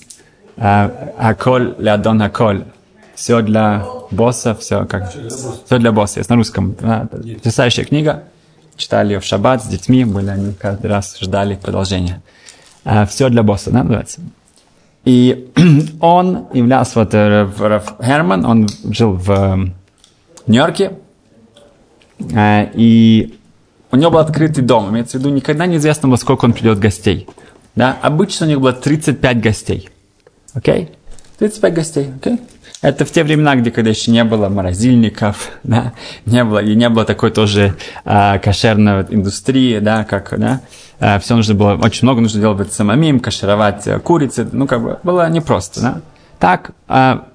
Аколь 0.56 1.74
для 1.78 1.94
Адон 1.94 2.22
Аколь. 2.22 2.64
Все 3.14 3.40
для 3.40 3.84
босса, 4.10 4.54
все 4.54 4.84
как 4.84 5.10
все 5.10 5.78
для 5.78 5.92
босса. 5.92 6.20
Есть 6.20 6.30
на 6.30 6.36
русском. 6.36 6.74
Потрясающая 6.74 7.84
книга. 7.84 8.24
Читали 8.76 9.14
ее 9.14 9.20
в 9.20 9.24
шаббат 9.24 9.64
с 9.64 9.66
детьми, 9.66 10.04
были 10.04 10.28
они 10.28 10.52
каждый 10.52 10.88
раз 10.88 11.16
ждали 11.18 11.54
продолжения. 11.54 12.20
Все 13.08 13.30
для 13.30 13.42
босса, 13.42 13.70
да, 13.70 13.82
называется. 13.82 14.20
И 15.06 15.50
он 16.00 16.46
являлся 16.52 16.98
вот 16.98 17.14
Раф 17.14 17.94
Херман, 18.04 18.44
он 18.44 18.68
жил 18.90 19.12
в 19.12 19.70
Нью-Йорке, 20.46 20.98
и 22.18 23.38
у 23.90 23.96
него 23.96 24.10
был 24.10 24.18
открытый 24.18 24.62
дом. 24.62 24.90
Имеется 24.90 25.16
в 25.16 25.20
виду, 25.20 25.30
никогда 25.30 25.64
неизвестно 25.64 26.08
было, 26.08 26.16
сколько 26.16 26.44
он 26.44 26.52
придет 26.52 26.78
гостей. 26.78 27.26
Да? 27.76 27.96
Обычно 28.02 28.46
у 28.46 28.48
них 28.48 28.60
было 28.60 28.72
35 28.72 29.40
гостей. 29.40 29.90
Окей? 30.54 30.82
Okay? 30.82 30.88
35 31.38 31.74
гостей. 31.74 32.10
Окей? 32.16 32.40
Это 32.82 33.04
в 33.04 33.10
те 33.10 33.24
времена, 33.24 33.56
где 33.56 33.70
когда 33.70 33.90
еще 33.90 34.10
не 34.10 34.22
было 34.24 34.48
морозильников, 34.48 35.50
да, 35.62 35.92
не 36.24 36.44
было, 36.44 36.58
и 36.58 36.74
не 36.74 36.88
было 36.88 37.04
такой 37.04 37.30
тоже 37.30 37.74
а, 38.04 38.38
кошерной 38.38 39.06
индустрии, 39.10 39.78
да, 39.78 40.04
как, 40.04 40.38
да, 40.38 40.60
а, 41.00 41.18
все 41.18 41.36
нужно 41.36 41.54
было, 41.54 41.74
очень 41.82 42.04
много 42.04 42.20
нужно 42.20 42.40
делать 42.40 42.72
самим, 42.72 43.20
кашировать 43.20 43.86
а, 43.88 43.98
курицы, 43.98 44.48
ну, 44.50 44.66
как 44.66 44.82
бы, 44.82 44.98
было 45.02 45.28
непросто, 45.28 45.80
да. 45.80 46.00
Так, 46.38 46.72
а, 46.86 47.28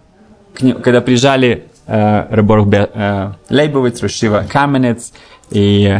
к 0.53 0.61
ним, 0.61 0.81
когда 0.81 1.01
приезжали 1.01 1.65
а, 1.87 2.27
Рыборг 2.29 2.67
а, 2.71 3.33
Лейбовиц, 3.49 4.01
Рушива 4.01 4.45
Каменец 4.47 5.11
и 5.49 5.97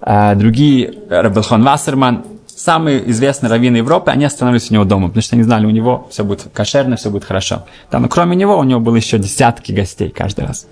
а, 0.00 0.34
другие, 0.34 0.94
Рабелхон 1.10 1.64
Вассерман, 1.64 2.24
самые 2.64 3.10
известные 3.10 3.50
раввины 3.50 3.76
Европы, 3.78 4.10
они 4.10 4.24
остановились 4.24 4.70
у 4.70 4.74
него 4.74 4.84
дома, 4.84 5.08
потому 5.08 5.22
что 5.22 5.36
они 5.36 5.42
знали, 5.42 5.66
у 5.66 5.70
него 5.70 6.08
все 6.10 6.24
будет 6.24 6.48
кошерно, 6.52 6.96
все 6.96 7.10
будет 7.10 7.24
хорошо. 7.24 7.66
Там, 7.90 8.02
но 8.02 8.08
кроме 8.08 8.36
него, 8.36 8.56
у 8.58 8.64
него 8.64 8.80
было 8.80 8.96
еще 8.96 9.18
десятки 9.18 9.72
гостей 9.72 10.08
каждый 10.08 10.46
раз. 10.46 10.66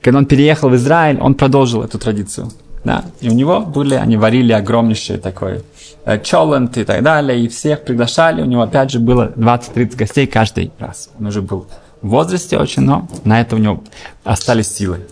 Когда 0.00 0.18
он 0.18 0.26
переехал 0.26 0.70
в 0.70 0.74
Израиль, 0.76 1.18
он 1.20 1.34
продолжил 1.34 1.82
эту 1.82 1.98
традицию. 1.98 2.50
Да? 2.84 3.04
И 3.20 3.28
у 3.28 3.32
него 3.32 3.60
были, 3.60 3.94
они 3.94 4.16
варили 4.16 4.52
огромнейший 4.52 5.18
такой 5.18 5.62
э, 6.04 6.18
чолент 6.20 6.76
и 6.78 6.84
так 6.84 7.02
далее, 7.02 7.38
и 7.38 7.48
всех 7.48 7.84
приглашали. 7.84 8.42
У 8.42 8.46
него 8.46 8.62
опять 8.62 8.90
же 8.90 8.98
было 8.98 9.32
20-30 9.36 9.96
гостей 9.96 10.26
каждый 10.26 10.72
раз. 10.78 11.10
Он 11.20 11.26
уже 11.26 11.42
был 11.42 11.66
в 12.00 12.08
возрасте 12.08 12.58
очень, 12.58 12.82
но 12.82 13.06
на 13.24 13.40
это 13.40 13.56
у 13.56 13.58
него 13.58 13.84
остались 14.24 14.74
силы. 14.74 15.06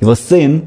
Его 0.00 0.14
сын, 0.14 0.64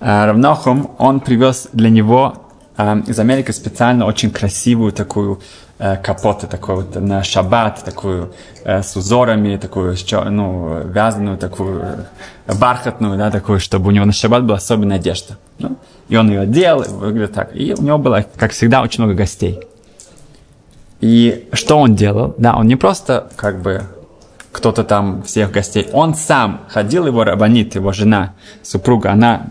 э, 0.00 0.24
Равнохум, 0.24 0.90
он 0.98 1.20
привез 1.20 1.68
для 1.72 1.90
него 1.90 2.41
из 2.76 3.18
Америки 3.18 3.50
специально 3.50 4.06
очень 4.06 4.30
красивую 4.30 4.92
такую 4.92 5.40
э, 5.78 5.96
капоту, 5.96 6.46
такую 6.46 6.76
вот 6.78 6.94
на 6.94 7.22
шаббат, 7.22 7.84
такую 7.84 8.32
э, 8.64 8.82
с 8.82 8.96
узорами, 8.96 9.56
такую 9.56 9.94
ну, 10.30 10.80
вязаную, 10.84 11.36
такую 11.36 11.82
э, 12.46 12.54
бархатную, 12.54 13.18
да, 13.18 13.30
такую, 13.30 13.60
чтобы 13.60 13.88
у 13.88 13.90
него 13.90 14.06
на 14.06 14.12
шаббат 14.12 14.44
была 14.44 14.56
особенная 14.56 14.96
одежда. 14.96 15.36
Ну, 15.58 15.76
и 16.08 16.16
он 16.16 16.30
ее 16.30 16.40
одел, 16.40 16.82
выглядит 16.82 17.34
так. 17.34 17.54
И 17.54 17.74
у 17.74 17.82
него 17.82 17.98
было, 17.98 18.24
как 18.36 18.52
всегда, 18.52 18.82
очень 18.82 19.04
много 19.04 19.18
гостей. 19.18 19.60
И 21.02 21.48
что 21.52 21.78
он 21.78 21.94
делал? 21.94 22.34
Да, 22.38 22.56
он 22.56 22.66
не 22.66 22.76
просто 22.76 23.28
как 23.36 23.60
бы 23.60 23.82
кто-то 24.52 24.84
там 24.84 25.22
всех 25.24 25.50
гостей. 25.50 25.88
Он 25.92 26.14
сам 26.14 26.62
ходил, 26.68 27.06
его 27.06 27.24
рабанит, 27.24 27.74
его 27.74 27.92
жена, 27.92 28.34
супруга, 28.62 29.10
она 29.10 29.46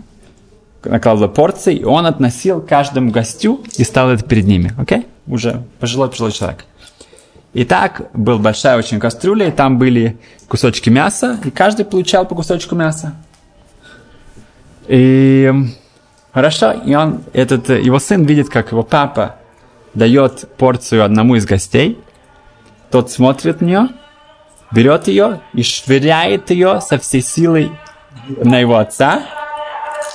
накладывала 0.83 1.27
порции, 1.27 1.75
и 1.75 1.83
он 1.83 2.05
относил 2.05 2.61
каждому 2.61 3.11
гостю 3.11 3.61
и 3.77 3.83
ставил 3.83 4.11
это 4.11 4.23
перед 4.23 4.45
ними. 4.45 4.73
Окей? 4.77 4.99
Okay? 4.99 5.05
Уже 5.27 5.63
пожилой-пожилой 5.79 6.31
человек. 6.31 6.65
И 7.53 7.65
так 7.65 8.09
был 8.13 8.39
большая 8.39 8.77
очень 8.77 8.99
кастрюля, 8.99 9.47
и 9.47 9.51
там 9.51 9.77
были 9.77 10.17
кусочки 10.47 10.89
мяса, 10.89 11.37
и 11.43 11.51
каждый 11.51 11.85
получал 11.85 12.25
по 12.25 12.35
кусочку 12.35 12.75
мяса. 12.75 13.13
И 14.87 15.51
Хорошо, 16.33 16.71
и 16.71 16.95
он, 16.95 17.23
этот, 17.33 17.69
э, 17.69 17.81
его 17.81 17.99
сын 17.99 18.23
видит, 18.23 18.49
как 18.49 18.71
его 18.71 18.83
папа 18.83 19.35
дает 19.93 20.49
порцию 20.57 21.03
одному 21.03 21.35
из 21.35 21.45
гостей, 21.45 21.99
тот 22.89 23.11
смотрит 23.11 23.59
на 23.59 23.65
нее, 23.65 23.87
берет 24.71 25.07
ее 25.07 25.41
и 25.53 25.61
швыряет 25.61 26.49
ее 26.49 26.79
со 26.79 26.97
всей 26.97 27.21
силой 27.21 27.71
на 28.29 28.59
его 28.59 28.77
отца. 28.77 29.23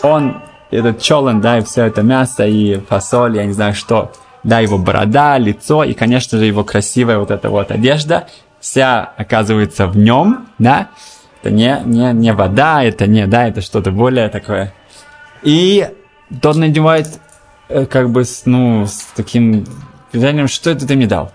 Он, 0.02 0.42
этот 0.70 1.00
челен, 1.00 1.40
да, 1.40 1.58
и 1.58 1.64
все 1.64 1.84
это 1.84 2.02
мясо, 2.02 2.46
и 2.46 2.80
фасоль, 2.80 3.36
я 3.36 3.44
не 3.46 3.52
знаю 3.52 3.74
что, 3.74 4.12
да, 4.42 4.60
его 4.60 4.78
борода, 4.78 5.38
лицо, 5.38 5.84
и, 5.84 5.92
конечно 5.92 6.38
же, 6.38 6.44
его 6.44 6.64
красивая 6.64 7.18
вот 7.18 7.30
эта 7.30 7.50
вот 7.50 7.70
одежда, 7.70 8.28
вся 8.60 9.12
оказывается 9.16 9.86
в 9.86 9.96
нем, 9.96 10.48
да, 10.58 10.88
это 11.42 11.52
не, 11.52 11.80
не, 11.84 12.12
не 12.12 12.32
вода, 12.32 12.82
это 12.82 13.06
не, 13.06 13.26
да, 13.26 13.48
это 13.48 13.60
что-то 13.60 13.90
более 13.90 14.28
такое. 14.28 14.72
И 15.42 15.88
тот 16.42 16.56
надевает 16.56 17.20
э, 17.68 17.86
как 17.86 18.10
бы, 18.10 18.24
с, 18.24 18.46
ну, 18.46 18.86
с 18.86 19.08
таким 19.14 19.64
движением, 20.12 20.48
что 20.48 20.70
это 20.70 20.86
ты 20.86 20.96
мне 20.96 21.06
дал? 21.06 21.32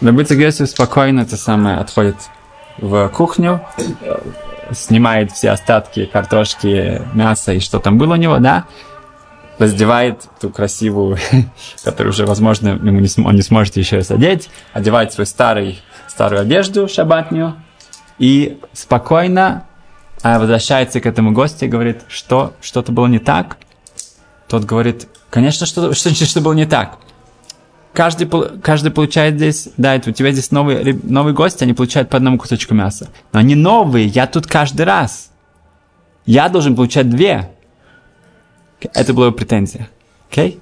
Добытый 0.00 0.38
Гесу 0.38 0.66
спокойно 0.66 1.20
это 1.20 1.36
самое 1.36 1.78
отходит 1.78 2.16
в 2.78 3.08
кухню, 3.08 3.60
снимает 4.72 5.32
все 5.32 5.50
остатки 5.50 6.06
картошки, 6.06 7.02
мяса 7.14 7.52
и 7.52 7.60
что 7.60 7.78
там 7.78 7.98
было 7.98 8.14
у 8.14 8.16
него, 8.16 8.38
да, 8.38 8.66
раздевает 9.58 10.22
ту 10.40 10.50
красивую, 10.50 11.18
которую 11.84 12.12
уже, 12.12 12.26
возможно, 12.26 12.68
ему 12.68 13.00
не, 13.00 13.08
он 13.24 13.34
не 13.34 13.42
сможет 13.42 13.76
еще 13.76 13.96
раз 13.96 14.10
одеть, 14.10 14.50
одевает 14.72 15.12
свою 15.12 15.26
старый, 15.26 15.80
старую 16.06 16.42
одежду 16.42 16.88
шабатнюю 16.88 17.56
и 18.18 18.58
спокойно 18.72 19.64
а 20.22 20.38
возвращается 20.38 21.00
к 21.00 21.06
этому 21.06 21.32
гостю 21.32 21.66
и 21.66 21.68
говорит, 21.68 22.02
что 22.08 22.54
что-то 22.60 22.92
было 22.92 23.06
не 23.06 23.18
так. 23.18 23.56
Тот 24.48 24.64
говорит, 24.64 25.08
конечно, 25.30 25.66
что, 25.66 25.92
что, 25.94 26.12
что 26.12 26.40
было 26.40 26.54
не 26.54 26.66
так. 26.66 26.98
Каждый, 27.98 28.28
каждый 28.62 28.92
получает 28.92 29.34
здесь, 29.34 29.70
да, 29.76 29.96
это 29.96 30.10
у 30.10 30.12
тебя 30.12 30.30
здесь 30.30 30.52
новый, 30.52 30.92
новый 31.02 31.32
гость, 31.32 31.62
они 31.62 31.72
получают 31.72 32.08
по 32.08 32.16
одному 32.16 32.38
кусочку 32.38 32.72
мяса. 32.72 33.08
Но 33.32 33.40
они 33.40 33.56
новые, 33.56 34.06
я 34.06 34.28
тут 34.28 34.46
каждый 34.46 34.82
раз. 34.82 35.32
Я 36.24 36.48
должен 36.48 36.76
получать 36.76 37.10
две. 37.10 37.50
Это 38.94 39.12
была 39.12 39.32
претензия. 39.32 39.90
Okay? 40.30 40.60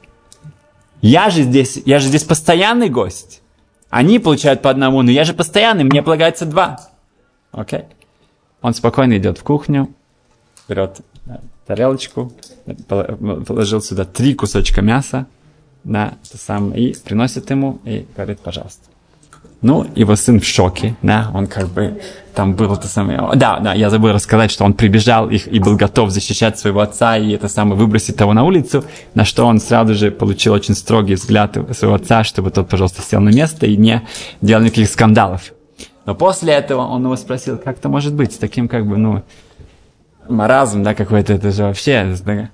Я 1.02 1.28
же 1.28 1.42
здесь, 1.42 1.78
я 1.84 1.98
же 1.98 2.08
здесь 2.08 2.24
постоянный 2.24 2.88
гость. 2.88 3.42
Они 3.90 4.18
получают 4.18 4.62
по 4.62 4.70
одному, 4.70 5.02
но 5.02 5.10
я 5.10 5.24
же 5.24 5.34
постоянный, 5.34 5.84
мне 5.84 6.02
полагается 6.02 6.46
два. 6.46 6.80
Окей? 7.52 7.80
Okay? 7.80 7.84
Он 8.62 8.72
спокойно 8.72 9.18
идет 9.18 9.36
в 9.36 9.42
кухню, 9.42 9.90
берет 10.70 11.02
тарелочку, 11.66 12.32
положил 12.88 13.82
сюда 13.82 14.06
три 14.06 14.32
кусочка 14.32 14.80
мяса, 14.80 15.26
да, 15.86 16.14
это 16.28 16.36
сам, 16.36 16.72
и 16.72 16.94
приносит 16.94 17.50
ему, 17.50 17.78
и 17.84 18.06
говорит, 18.14 18.40
пожалуйста. 18.40 18.82
Ну, 19.62 19.86
его 19.94 20.16
сын 20.16 20.38
в 20.38 20.44
шоке, 20.44 20.96
да, 21.00 21.30
он 21.32 21.46
как 21.46 21.68
бы, 21.68 22.00
там 22.34 22.54
был 22.54 22.74
это 22.74 22.88
самое, 22.88 23.20
да, 23.36 23.58
да, 23.58 23.72
я 23.72 23.88
забыл 23.88 24.12
рассказать, 24.12 24.50
что 24.50 24.64
он 24.64 24.74
прибежал 24.74 25.30
их 25.30 25.48
и 25.48 25.58
был 25.60 25.76
готов 25.76 26.10
защищать 26.10 26.58
своего 26.58 26.80
отца 26.80 27.16
и 27.16 27.30
это 27.30 27.48
самое, 27.48 27.76
выбросить 27.76 28.20
его 28.20 28.32
на 28.32 28.44
улицу, 28.44 28.84
на 29.14 29.24
что 29.24 29.46
он 29.46 29.58
сразу 29.60 29.94
же 29.94 30.10
получил 30.10 30.52
очень 30.52 30.74
строгий 30.74 31.14
взгляд 31.14 31.56
своего 31.72 31.94
отца, 31.94 32.22
чтобы 32.22 32.50
тот, 32.50 32.68
пожалуйста, 32.68 33.00
сел 33.02 33.20
на 33.20 33.30
место 33.30 33.66
и 33.66 33.76
не 33.76 34.06
делал 34.42 34.62
никаких 34.62 34.88
скандалов. 34.88 35.52
Но 36.04 36.14
после 36.14 36.52
этого 36.52 36.82
он 36.82 37.04
его 37.04 37.16
спросил, 37.16 37.58
как 37.58 37.78
это 37.78 37.88
может 37.88 38.12
быть, 38.12 38.34
с 38.34 38.36
таким 38.36 38.68
как 38.68 38.86
бы, 38.86 38.96
ну, 38.98 39.22
маразм, 40.28 40.82
да, 40.82 40.94
какой-то, 40.94 41.32
это 41.32 41.50
же 41.50 41.62
вообще, 41.62 42.14
да. 42.24 42.50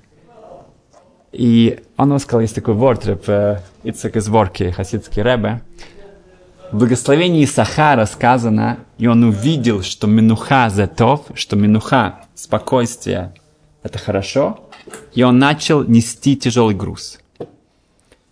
И 1.32 1.82
он 1.96 2.08
ему 2.08 2.18
сказал, 2.18 2.42
есть 2.42 2.54
такой 2.54 2.74
вортреп, 2.74 3.28
э, 3.28 3.60
Ицек 3.84 4.16
из 4.16 4.28
Ворки, 4.28 4.70
хасидский 4.70 5.22
рэбе. 5.22 5.62
В 6.70 6.78
благословении 6.78 7.44
Сахара 7.46 8.04
сказано, 8.07 8.78
и 8.98 9.07
он 9.07 9.24
увидел, 9.24 9.83
что 9.83 10.07
минуха 10.07 10.70
затов, 10.70 11.26
что 11.35 11.57
минуха, 11.57 12.20
спокойствие, 12.35 13.35
это 13.83 13.98
хорошо, 13.98 14.70
и 15.14 15.22
он 15.22 15.38
начал 15.38 15.85
нести 15.85 16.37
тяжелый 16.37 16.74
груз. 16.74 17.18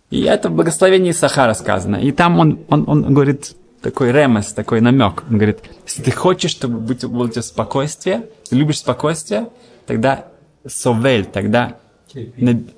И 0.09 0.21
это 0.21 0.49
в 0.49 0.53
благословении 0.53 1.11
Сахара 1.11 1.53
сказано. 1.53 1.95
И 1.95 2.11
там 2.11 2.39
он, 2.39 2.59
он, 2.67 2.83
он 2.87 3.13
говорит, 3.13 3.55
такой 3.81 4.11
ремес, 4.11 4.53
такой 4.53 4.81
намек. 4.81 5.23
Он 5.29 5.37
говорит, 5.37 5.59
если 5.85 6.03
ты 6.03 6.11
хочешь, 6.11 6.51
чтобы 6.51 6.79
быть, 6.79 7.05
было 7.05 7.23
у 7.23 7.27
тебя 7.29 7.41
спокойствие, 7.41 8.25
ты 8.49 8.55
любишь 8.55 8.79
спокойствие, 8.79 9.49
тогда 9.87 10.25
совель, 10.67 11.25
тогда 11.25 11.77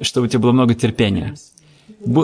чтобы 0.02 0.28
у 0.28 0.30
тебя 0.30 0.40
было 0.40 0.52
много 0.52 0.76
терпения. 0.76 1.36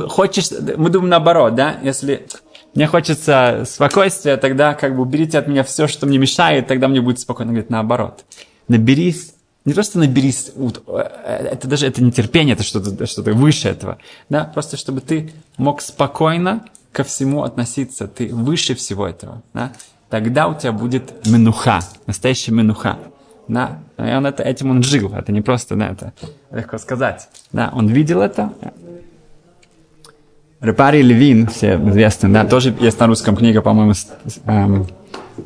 Хочешь, 0.08 0.50
мы 0.78 0.90
думаем 0.90 1.10
наоборот, 1.10 1.56
да, 1.56 1.80
если 1.84 2.28
мне 2.76 2.88
хочется 2.88 3.64
спокойствия, 3.68 4.38
тогда 4.38 4.74
как 4.74 4.96
бы 4.96 5.02
уберите 5.02 5.38
от 5.38 5.48
меня 5.48 5.64
все, 5.64 5.88
что 5.88 6.06
мне 6.06 6.18
мешает, 6.18 6.68
тогда 6.68 6.88
мне 6.88 7.02
будет 7.02 7.20
спокойно. 7.20 7.52
Он 7.52 7.56
говорит, 7.56 7.70
наоборот. 7.70 8.24
Наберись, 8.68 9.34
не 9.66 9.74
просто 9.74 10.00
наберись, 10.00 10.52
э, 10.56 11.50
это 11.52 11.68
даже 11.68 11.88
это 11.88 12.04
не 12.04 12.12
терпение, 12.12 12.54
это 12.54 12.64
что-то 12.64 13.06
что 13.06 13.22
выше 13.22 13.70
этого, 13.70 13.98
да, 14.30 14.46
просто 14.46 14.78
чтобы 14.78 15.02
ты 15.02 15.32
мог 15.58 15.82
спокойно 15.82 16.66
ко 16.92 17.04
всему 17.04 17.44
относиться, 17.44 18.08
ты 18.08 18.34
выше 18.34 18.76
всего 18.76 19.08
этого, 19.08 19.42
да, 19.54 19.74
тогда 20.10 20.48
у 20.48 20.58
тебя 20.58 20.72
будет 20.72 21.26
менуха, 21.28 21.82
настоящая 22.08 22.52
менуха. 22.52 22.98
Да, 23.50 23.80
и 23.98 24.14
он 24.16 24.28
это, 24.28 24.44
этим 24.44 24.70
он 24.70 24.84
жил, 24.84 25.12
это 25.16 25.32
не 25.32 25.42
просто, 25.42 25.76
да, 25.76 25.90
это 25.90 26.14
легко 26.52 26.78
сказать. 26.78 27.28
Да, 27.52 27.72
он 27.74 27.88
видел 27.88 28.22
это. 28.22 28.54
Репари 30.62 31.02
Левин, 31.02 31.48
все 31.48 31.76
известны, 31.76 32.30
да, 32.30 32.46
тоже 32.46 32.76
есть 32.80 33.00
на 33.00 33.08
русском 33.08 33.36
книга, 33.36 33.64
по-моему, 33.64 33.94
эм, 34.46 34.88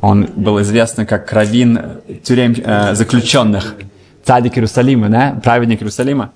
он 0.02 0.28
был 0.36 0.60
известен 0.60 1.06
как 1.06 1.32
раввин 1.32 1.80
тюрем 2.22 2.54
э, 2.62 2.94
заключенных, 2.94 3.74
цадик 4.22 4.58
Иерусалима, 4.58 5.08
да, 5.08 5.40
праведник 5.42 5.80
Иерусалима. 5.80 6.32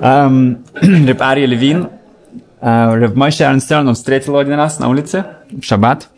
Эм, 0.00 0.64
Репари 0.80 1.46
Левин, 1.46 1.88
Рав 2.60 3.14
Мойша 3.14 3.48
Арнстерн, 3.48 3.86
он 3.86 3.94
встретил 3.94 4.32
его 4.32 4.38
один 4.40 4.54
раз 4.54 4.80
на 4.80 4.88
улице, 4.88 5.24
в 5.52 5.62
шаббат. 5.62 6.08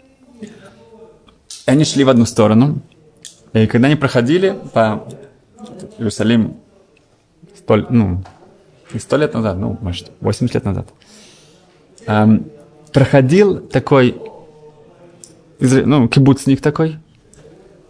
Они 1.66 1.84
шли 1.84 2.04
в 2.04 2.08
одну 2.08 2.24
сторону. 2.24 2.80
И 3.54 3.66
когда 3.66 3.86
они 3.86 3.96
проходили 3.96 4.58
по 4.72 5.06
Иерусалим 5.96 6.56
сто, 7.56 7.76
ну, 7.88 8.22
сто 8.98 9.16
лет 9.16 9.32
назад, 9.32 9.56
ну, 9.56 9.78
может, 9.80 10.10
80 10.20 10.54
лет 10.54 10.64
назад, 10.64 10.88
эм, 12.06 12.46
проходил 12.92 13.60
такой, 13.60 14.20
ну, 15.60 16.08
кибуцник 16.08 16.60
такой, 16.60 16.98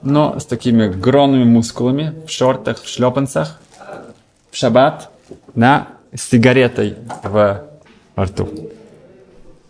но 0.03 0.39
с 0.39 0.45
такими 0.45 0.87
огромными 0.87 1.45
мускулами, 1.45 2.15
в 2.27 2.31
шортах, 2.31 2.81
в 2.83 2.87
шлепанцах, 2.87 3.59
в 4.51 4.57
шаббат, 4.57 5.11
да, 5.55 5.89
с 6.15 6.29
сигаретой 6.29 6.97
в 7.23 7.65
во 8.15 8.25
рту. 8.25 8.49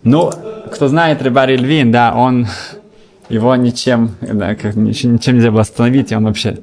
Ну, 0.02 0.30
кто 0.72 0.88
знает 0.88 1.22
Рыбари 1.22 1.56
Львин, 1.56 1.90
да, 1.90 2.14
он, 2.14 2.46
его 3.28 3.54
ничем, 3.56 4.16
да, 4.20 4.54
как, 4.54 4.76
ничем, 4.76 5.14
ничем 5.14 5.36
нельзя 5.36 5.50
было 5.50 5.62
остановить, 5.62 6.12
и 6.12 6.16
он 6.16 6.24
вообще... 6.24 6.58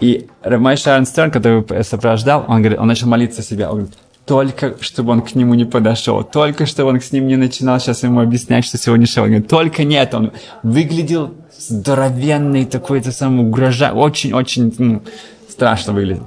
И 0.00 0.26
Рамай 0.42 0.76
Шарнстерн, 0.76 1.30
который 1.30 1.64
сопровождал, 1.84 2.44
он, 2.48 2.60
говорит, 2.60 2.78
он 2.78 2.88
начал 2.88 3.08
молиться 3.08 3.42
себя, 3.42 3.70
он 3.70 3.76
говорит, 3.76 3.94
только 4.26 4.76
чтобы 4.80 5.12
он 5.12 5.22
к 5.22 5.34
нему 5.34 5.54
не 5.54 5.64
подошел, 5.64 6.22
только 6.24 6.66
чтобы 6.66 6.90
он 6.90 7.00
с 7.00 7.12
ним 7.12 7.26
не 7.26 7.36
начинал 7.36 7.78
сейчас 7.78 8.02
ему 8.02 8.20
объяснять, 8.20 8.64
что 8.64 8.78
сегодня 8.78 9.06
шел. 9.06 9.24
Говорит, 9.24 9.48
только 9.48 9.84
нет, 9.84 10.14
он 10.14 10.32
выглядел 10.62 11.34
здоровенный, 11.56 12.64
такой-то 12.64 13.12
самый 13.12 13.46
угрожающий, 13.46 13.94
очень-очень 13.98 14.74
ну, 14.78 15.02
страшно 15.48 15.92
выглядит. 15.92 16.22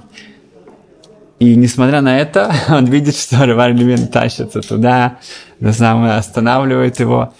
И 1.40 1.56
несмотря 1.56 2.02
на 2.02 2.20
это, 2.20 2.54
он 2.70 2.86
видит, 2.86 3.16
что 3.16 3.46
Равар 3.46 3.74
Левин 3.74 4.08
тащится 4.08 4.62
туда, 4.62 5.18
до 5.60 5.74
самое 5.74 6.14
останавливает 6.14 7.00
его. 7.00 7.34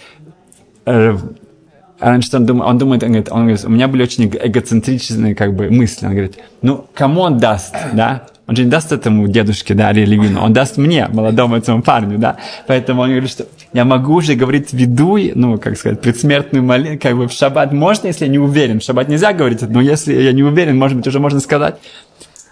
Раньше 2.00 2.36
он 2.36 2.46
думает, 2.46 2.70
он 2.70 2.78
думает, 2.78 3.02
он 3.02 3.08
говорит, 3.08 3.28
он 3.32 3.40
говорит, 3.42 3.64
у 3.64 3.70
меня 3.70 3.88
были 3.88 4.02
очень 4.04 4.26
эгоцентричные 4.26 5.34
как 5.34 5.54
бы 5.54 5.68
мысли. 5.68 6.06
Он 6.06 6.12
говорит, 6.12 6.38
ну, 6.62 6.86
кому 6.94 7.22
он 7.22 7.38
даст, 7.38 7.74
да? 7.92 8.26
Он 8.46 8.56
же 8.56 8.64
не 8.64 8.70
даст 8.70 8.92
этому 8.92 9.28
дедушке, 9.28 9.74
да, 9.74 9.88
Ари 9.88 10.06
Левину, 10.06 10.40
он 10.40 10.54
даст 10.54 10.78
мне, 10.78 11.06
молодому 11.08 11.56
этому 11.56 11.82
парню, 11.82 12.18
да? 12.18 12.36
Поэтому 12.66 13.02
он 13.02 13.10
говорит, 13.10 13.28
что 13.28 13.46
я 13.74 13.84
могу 13.84 14.14
уже 14.14 14.34
говорить 14.36 14.72
виду, 14.72 15.18
ну, 15.34 15.58
как 15.58 15.76
сказать, 15.76 16.00
предсмертную 16.00 16.64
молитву, 16.64 16.98
как 17.02 17.16
бы 17.16 17.28
в 17.28 17.32
шаббат 17.32 17.72
можно, 17.72 18.06
если 18.06 18.24
я 18.24 18.30
не 18.30 18.38
уверен. 18.38 18.80
В 18.80 18.84
шаббат 18.84 19.08
нельзя 19.08 19.32
говорить, 19.34 19.60
но 19.62 19.80
если 19.80 20.14
я 20.14 20.32
не 20.32 20.42
уверен, 20.42 20.78
может 20.78 20.96
быть, 20.96 21.06
уже 21.06 21.20
можно 21.20 21.40
сказать. 21.40 21.76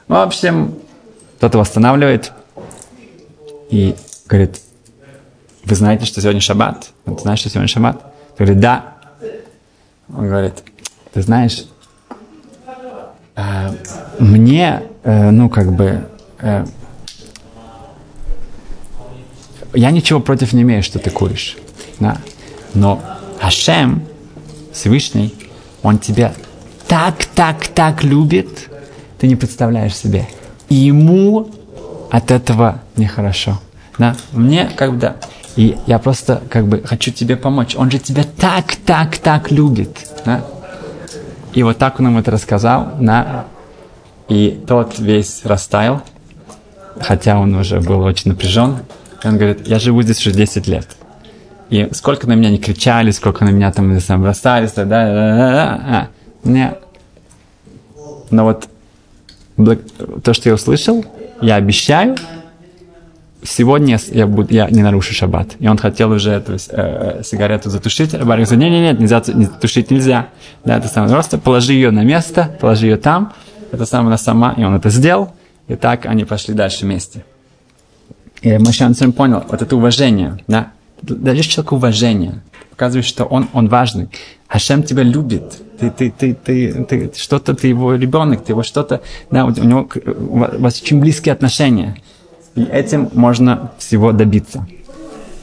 В 0.08 0.14
общем, 0.14 0.74
кто-то 1.38 1.58
восстанавливает 1.58 2.32
и 3.70 3.94
говорит, 4.28 4.60
вы 5.64 5.74
знаете, 5.74 6.04
что 6.04 6.20
сегодня 6.20 6.40
шаббат? 6.40 6.90
Ты 7.06 7.18
знаешь, 7.22 7.40
что 7.40 7.48
сегодня 7.48 7.68
шаббат? 7.68 8.02
Говорит, 8.36 8.60
да. 8.60 8.95
Он 10.14 10.28
говорит, 10.28 10.62
ты 11.12 11.22
знаешь, 11.22 11.66
э, 13.34 13.70
мне, 14.18 14.82
э, 15.02 15.30
ну, 15.30 15.48
как 15.48 15.72
бы, 15.72 16.08
э, 16.38 16.64
я 19.74 19.90
ничего 19.90 20.20
против 20.20 20.52
не 20.52 20.62
имею, 20.62 20.82
что 20.82 20.98
ты 20.98 21.10
куришь. 21.10 21.56
Да? 21.98 22.18
Но 22.74 23.02
Ашем, 23.40 24.04
Всевышний, 24.72 25.34
он 25.82 25.98
тебя 25.98 26.32
так, 26.86 27.24
так, 27.26 27.66
так 27.68 28.04
любит, 28.04 28.70
ты 29.18 29.26
не 29.26 29.36
представляешь 29.36 29.96
себе. 29.96 30.28
И 30.68 30.74
ему 30.74 31.50
от 32.10 32.30
этого 32.30 32.80
нехорошо. 32.96 33.60
Да? 33.98 34.16
Мне 34.32 34.70
как 34.76 34.92
бы 34.92 34.98
да. 34.98 35.16
И 35.56 35.76
я 35.86 35.98
просто 35.98 36.42
как 36.50 36.66
бы 36.66 36.82
хочу 36.84 37.10
тебе 37.10 37.36
помочь. 37.36 37.74
Он 37.76 37.90
же 37.90 37.98
тебя 37.98 38.24
так, 38.24 38.76
так, 38.84 39.18
так 39.18 39.50
любит. 39.50 39.96
Да? 40.24 40.44
И 41.54 41.62
вот 41.62 41.78
так 41.78 41.98
он 41.98 42.04
нам 42.04 42.18
это 42.18 42.30
рассказал. 42.30 42.92
Да? 43.00 43.46
И 44.28 44.62
тот 44.66 44.98
весь 44.98 45.44
растаял, 45.44 46.02
хотя 47.00 47.38
он 47.38 47.54
уже 47.54 47.80
был 47.80 48.00
очень 48.00 48.32
напряжен. 48.32 48.78
И 49.24 49.26
он 49.26 49.38
говорит, 49.38 49.66
я 49.66 49.78
живу 49.78 50.02
здесь 50.02 50.18
уже 50.20 50.32
10 50.32 50.66
лет. 50.66 50.88
И 51.70 51.88
сколько 51.92 52.28
на 52.28 52.34
меня 52.34 52.50
не 52.50 52.58
кричали, 52.58 53.10
сколько 53.10 53.44
на 53.44 53.50
меня 53.50 53.72
там, 53.72 53.98
там 54.00 54.22
бросались, 54.22 54.72
да, 54.72 54.84
да, 54.84 55.04
да, 55.06 55.36
да, 55.36 55.82
а, 55.86 56.08
мне... 56.44 56.74
Но 58.30 58.44
вот 58.44 58.68
то, 60.22 60.34
что 60.34 60.48
я 60.48 60.54
услышал, 60.54 61.04
я 61.40 61.56
обещаю, 61.56 62.16
сегодня 63.46 63.98
я, 64.08 64.26
буду, 64.26 64.52
я 64.52 64.68
не 64.68 64.82
нарушу 64.82 65.14
шаббат. 65.14 65.56
И 65.58 65.68
он 65.68 65.78
хотел 65.78 66.10
уже 66.10 66.32
эту 66.32 66.56
э, 66.70 67.22
сигарету 67.24 67.70
затушить. 67.70 68.14
Рабарик 68.14 68.46
говорит, 68.46 68.64
нет-нет-нет, 68.64 69.00
нельзя, 69.00 69.22
не, 69.34 69.46
тушить 69.46 69.90
нельзя. 69.90 70.28
Да, 70.64 70.78
это 70.78 70.88
самое. 70.88 71.12
Просто 71.12 71.38
положи 71.38 71.72
ее 71.72 71.90
на 71.90 72.04
место, 72.04 72.56
положи 72.60 72.86
ее 72.86 72.96
там. 72.96 73.32
Это 73.72 73.86
самое 73.86 74.08
она 74.08 74.18
сама. 74.18 74.54
И 74.56 74.64
он 74.64 74.74
это 74.74 74.90
сделал. 74.90 75.32
И 75.68 75.74
так 75.74 76.06
они 76.06 76.24
пошли 76.24 76.54
дальше 76.54 76.84
вместе. 76.84 77.24
И 78.42 78.58
Машан 78.58 78.94
понял, 79.12 79.44
вот 79.48 79.62
это 79.62 79.76
уважение, 79.76 80.38
да, 80.46 80.72
даешь 81.02 81.46
человеку 81.46 81.76
уважение, 81.76 82.42
показываешь, 82.70 83.06
что 83.06 83.24
он, 83.24 83.48
он 83.52 83.68
важный. 83.68 84.08
Хашем 84.46 84.82
тебя 84.82 85.02
любит. 85.02 85.60
Ты, 85.80 85.90
ты, 85.90 86.10
ты, 86.10 86.34
ты, 86.34 86.84
ты 86.84 87.12
что-то, 87.16 87.54
ты 87.54 87.68
его 87.68 87.94
ребенок, 87.94 88.44
ты 88.44 88.52
его 88.52 88.62
что-то, 88.62 89.02
да, 89.30 89.44
у 89.46 89.50
него, 89.50 89.88
у 90.04 90.38
вас 90.38 90.80
очень 90.80 91.00
близкие 91.00 91.32
отношения. 91.32 91.96
И 92.56 92.64
этим 92.64 93.10
можно 93.12 93.70
всего 93.78 94.12
добиться. 94.12 94.66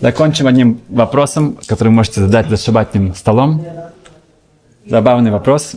Закончим 0.01 0.47
одним 0.47 0.81
вопросом, 0.89 1.57
который 1.67 1.89
вы 1.89 1.95
можете 1.95 2.21
задать 2.21 2.49
за 2.49 2.57
шабатным 2.57 3.15
столом. 3.15 3.63
Забавный 4.85 5.31
вопрос. 5.31 5.75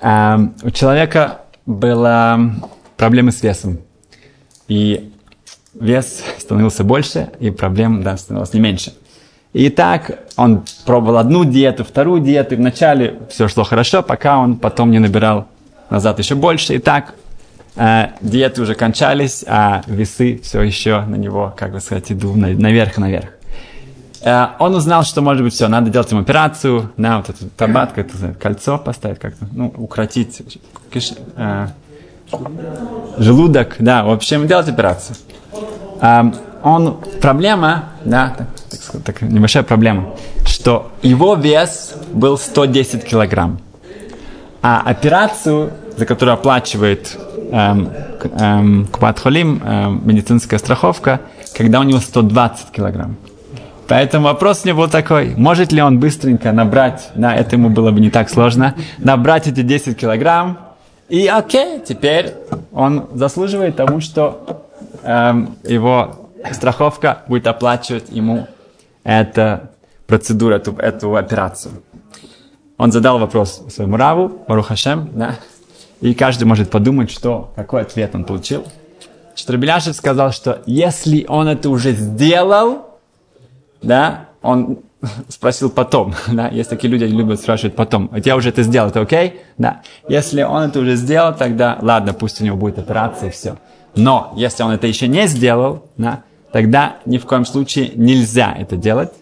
А, 0.00 0.40
у 0.62 0.70
человека 0.70 1.38
была 1.64 2.38
проблемы 2.96 3.30
с 3.32 3.42
весом. 3.42 3.78
И 4.68 5.12
вес 5.72 6.22
становился 6.38 6.84
больше, 6.84 7.30
и 7.38 7.50
проблем 7.50 8.02
да, 8.02 8.16
становилось 8.16 8.52
не 8.52 8.60
меньше. 8.60 8.92
И 9.52 9.70
так 9.70 10.18
он 10.36 10.64
пробовал 10.84 11.18
одну 11.18 11.44
диету, 11.44 11.84
вторую 11.84 12.20
диету, 12.20 12.54
и 12.54 12.58
вначале 12.58 13.20
все 13.30 13.48
шло 13.48 13.64
хорошо, 13.64 14.02
пока 14.02 14.38
он 14.38 14.56
потом 14.56 14.90
не 14.90 14.98
набирал 14.98 15.46
назад 15.90 16.18
еще 16.18 16.34
больше. 16.34 16.74
И 16.74 16.78
так 16.78 17.14
э, 17.76 18.08
диеты 18.20 18.62
уже 18.62 18.74
кончались, 18.74 19.44
а 19.46 19.82
весы 19.86 20.40
все 20.42 20.62
еще 20.62 21.02
на 21.02 21.16
него, 21.16 21.54
как 21.56 21.72
бы 21.72 21.80
сказать, 21.80 22.10
идут 22.12 22.36
наверх-наверх. 22.36 23.30
Э, 24.22 24.48
он 24.58 24.74
узнал, 24.74 25.02
что, 25.02 25.20
может 25.20 25.42
быть, 25.42 25.52
все, 25.52 25.68
надо 25.68 25.90
делать 25.90 26.10
ему 26.10 26.20
операцию, 26.20 26.92
на 26.96 27.18
вот 27.18 27.30
эту 27.30 27.48
табат, 27.50 27.96
это 27.96 28.34
кольцо 28.34 28.78
поставить 28.78 29.18
как-то, 29.18 29.46
ну, 29.52 29.72
укротить 29.76 30.42
киш, 30.92 31.12
э, 31.36 31.68
желудок, 33.18 33.76
да, 33.78 34.04
в 34.04 34.10
общем, 34.10 34.46
делать 34.46 34.68
операцию. 34.68 35.16
Э, 36.00 36.30
он, 36.62 36.98
проблема, 37.20 37.86
да, 38.04 38.48
так, 38.70 39.02
так, 39.02 39.22
небольшая 39.22 39.64
проблема, 39.64 40.14
что 40.46 40.92
его 41.02 41.34
вес 41.34 41.94
был 42.12 42.38
110 42.38 43.04
килограмм. 43.04 43.58
А 44.62 44.80
операцию, 44.80 45.72
за 45.96 46.06
которую 46.06 46.34
оплачивает 46.34 47.18
эм, 47.52 47.90
эм, 48.38 48.86
Купат-Холим, 48.86 49.62
эм, 49.62 50.02
медицинская 50.04 50.58
страховка, 50.58 51.20
когда 51.56 51.80
у 51.80 51.82
него 51.82 52.00
120 52.00 52.70
килограмм. 52.70 53.16
Поэтому 53.88 54.26
вопрос 54.26 54.62
у 54.64 54.68
него 54.68 54.82
был 54.82 54.88
такой, 54.88 55.34
может 55.36 55.70
ли 55.70 55.82
он 55.82 56.00
быстренько 56.00 56.50
набрать, 56.52 57.10
да, 57.14 57.34
это 57.34 57.56
ему 57.56 57.68
было 57.68 57.90
бы 57.90 58.00
не 58.00 58.10
так 58.10 58.30
сложно, 58.30 58.74
набрать 58.98 59.48
эти 59.48 59.62
10 59.62 59.98
килограмм, 59.98 60.58
и 61.08 61.26
окей, 61.26 61.80
теперь 61.86 62.32
он 62.72 63.08
заслуживает 63.12 63.76
тому, 63.76 64.00
что 64.00 64.66
эм, 65.02 65.56
его 65.64 66.30
страховка 66.52 67.22
будет 67.28 67.46
оплачивать 67.46 68.08
ему 68.08 68.46
эту 69.04 69.60
процедуру, 70.06 70.54
эту, 70.54 70.74
эту 70.76 71.14
операцию. 71.16 71.74
Он 72.78 72.92
задал 72.92 73.18
вопрос 73.18 73.62
своему 73.68 73.96
раву, 73.96 74.42
Барухашем, 74.48 75.10
да, 75.12 75.36
и 76.02 76.14
каждый 76.14 76.44
может 76.44 76.68
подумать, 76.68 77.10
что, 77.10 77.52
какой 77.54 77.82
ответ 77.82 78.14
он 78.14 78.24
получил. 78.24 78.64
Штробеляшев 79.36 79.94
сказал, 79.94 80.32
что 80.32 80.60
если 80.66 81.24
он 81.28 81.46
это 81.46 81.70
уже 81.70 81.92
сделал, 81.92 82.98
да, 83.80 84.28
он 84.42 84.80
спросил 85.28 85.70
потом, 85.70 86.14
да, 86.26 86.48
есть 86.48 86.68
такие 86.68 86.90
люди, 86.90 87.04
они 87.04 87.16
любят 87.16 87.40
спрашивать 87.40 87.76
потом, 87.76 88.08
вот 88.08 88.26
я 88.26 88.36
уже 88.36 88.48
это 88.48 88.64
сделал, 88.64 88.88
это 88.88 89.00
окей? 89.00 89.40
Да. 89.58 89.82
Если 90.08 90.42
он 90.42 90.64
это 90.64 90.80
уже 90.80 90.96
сделал, 90.96 91.34
тогда 91.34 91.78
ладно, 91.80 92.12
пусть 92.12 92.40
у 92.40 92.44
него 92.44 92.56
будет 92.56 92.78
операция 92.78 93.28
и 93.28 93.32
все. 93.32 93.56
Но 93.94 94.32
если 94.36 94.64
он 94.64 94.72
это 94.72 94.88
еще 94.88 95.06
не 95.06 95.28
сделал, 95.28 95.84
да, 95.96 96.24
тогда 96.50 96.96
ни 97.06 97.18
в 97.18 97.26
коем 97.26 97.44
случае 97.44 97.92
нельзя 97.94 98.52
это 98.58 98.76
делать. 98.76 99.12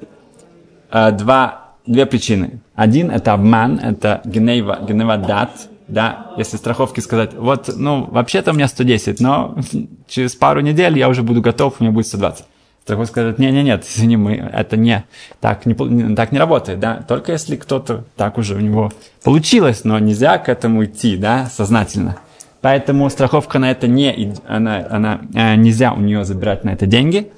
Э, 0.90 1.12
два, 1.12 1.74
две 1.86 2.06
причины. 2.06 2.60
Один– 2.74 3.10
это 3.12 3.34
обман, 3.34 3.78
это 3.78 4.22
гнева, 4.24 4.78
гнева 4.80 5.18
дат, 5.18 5.50
да, 5.90 6.32
если 6.36 6.56
страховки 6.56 7.00
сказать, 7.00 7.34
вот, 7.34 7.70
ну, 7.76 8.04
вообще-то 8.04 8.52
у 8.52 8.54
меня 8.54 8.68
110, 8.68 9.20
но 9.20 9.56
через 10.08 10.34
пару 10.34 10.60
недель 10.60 10.98
я 10.98 11.08
уже 11.08 11.22
буду 11.22 11.40
готов, 11.40 11.76
у 11.78 11.84
меня 11.84 11.92
будет 11.92 12.06
120. 12.06 12.44
Страховка 12.82 13.10
скажет, 13.10 13.38
не, 13.38 13.50
не, 13.50 13.62
нет, 13.62 13.84
извини, 13.84 14.16
мы, 14.16 14.36
это 14.36 14.76
не 14.76 15.04
так, 15.40 15.66
не, 15.66 16.14
так 16.14 16.32
не 16.32 16.38
работает, 16.38 16.80
да, 16.80 17.04
только 17.06 17.32
если 17.32 17.56
кто-то 17.56 18.04
так 18.16 18.38
уже 18.38 18.54
у 18.54 18.60
него 18.60 18.90
получилось, 19.22 19.84
но 19.84 19.98
нельзя 19.98 20.38
к 20.38 20.48
этому 20.48 20.84
идти, 20.84 21.16
да, 21.16 21.46
сознательно. 21.46 22.16
Поэтому 22.60 23.08
страховка 23.08 23.58
на 23.58 23.70
это 23.70 23.86
не, 23.88 24.34
она, 24.46 24.86
она, 24.90 25.20
э, 25.34 25.56
нельзя 25.56 25.92
у 25.92 26.00
нее 26.00 26.24
забирать 26.24 26.64
на 26.64 26.70
это 26.70 26.86
деньги. 26.86 27.32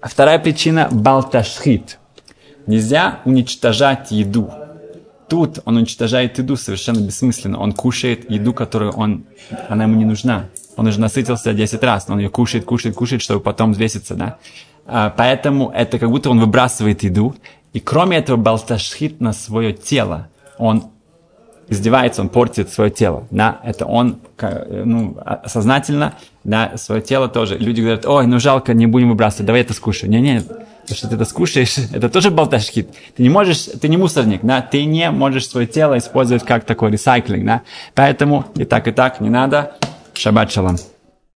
А 0.00 0.08
вторая 0.08 0.38
причина– 0.38 0.88
балташхит. 0.90 1.98
Нельзя 2.66 3.20
уничтожать 3.24 4.10
еду. 4.10 4.50
Тут 5.28 5.60
он 5.64 5.76
уничтожает 5.76 6.38
еду 6.38 6.56
совершенно 6.56 7.00
бессмысленно. 7.00 7.58
Он 7.58 7.72
кушает 7.72 8.30
еду, 8.30 8.52
которую 8.52 8.92
он, 8.92 9.24
она 9.68 9.84
ему 9.84 9.96
не 9.96 10.04
нужна. 10.04 10.46
Он 10.76 10.86
уже 10.86 11.00
насытился 11.00 11.52
10 11.52 11.82
раз, 11.82 12.08
но 12.08 12.14
он 12.14 12.20
ее 12.20 12.30
кушает, 12.30 12.64
кушает, 12.64 12.94
кушает, 12.94 13.20
чтобы 13.20 13.40
потом 13.40 13.72
взвеситься, 13.72 14.14
да. 14.14 14.38
А, 14.86 15.12
поэтому 15.14 15.70
это 15.70 15.98
как 15.98 16.10
будто 16.10 16.30
он 16.30 16.40
выбрасывает 16.40 17.02
еду. 17.02 17.34
И 17.74 17.80
кроме 17.80 18.16
этого, 18.16 18.36
балташхит 18.36 19.20
на 19.20 19.32
свое 19.32 19.72
тело. 19.74 20.28
Он 20.56 20.84
издевается, 21.68 22.22
он 22.22 22.30
портит 22.30 22.70
свое 22.70 22.90
тело. 22.90 23.26
Да? 23.30 23.60
Это 23.62 23.84
он 23.84 24.20
ну, 24.40 25.18
а, 25.24 25.42
сознательно, 25.46 26.14
да, 26.44 26.72
свое 26.76 27.02
тело 27.02 27.28
тоже. 27.28 27.58
Люди 27.58 27.80
говорят, 27.80 28.06
ой, 28.06 28.26
ну 28.26 28.40
жалко, 28.40 28.72
не 28.72 28.86
будем 28.86 29.10
выбрасывать, 29.10 29.46
давай 29.46 29.60
это 29.60 29.74
скушай. 29.74 30.08
Не-не, 30.08 30.42
то, 30.88 30.94
что 30.94 31.08
ты 31.08 31.14
это 31.14 31.24
скушаешь, 31.24 31.76
это 31.92 32.08
тоже 32.08 32.30
болташкит. 32.30 32.90
Ты 33.16 33.22
не 33.22 33.28
можешь, 33.28 33.68
ты 33.80 33.88
не 33.88 33.96
мусорник, 33.96 34.40
да, 34.42 34.62
ты 34.62 34.84
не 34.84 35.10
можешь 35.10 35.48
свое 35.48 35.66
тело 35.66 35.98
использовать 35.98 36.44
как 36.44 36.64
такой 36.64 36.90
ресайклинг, 36.90 37.44
да. 37.44 37.62
Поэтому 37.94 38.46
и 38.56 38.64
так, 38.64 38.88
и 38.88 38.92
так 38.92 39.20
не 39.20 39.30
надо. 39.30 39.76
Шаббат 40.14 40.50
шалом. 40.50 40.76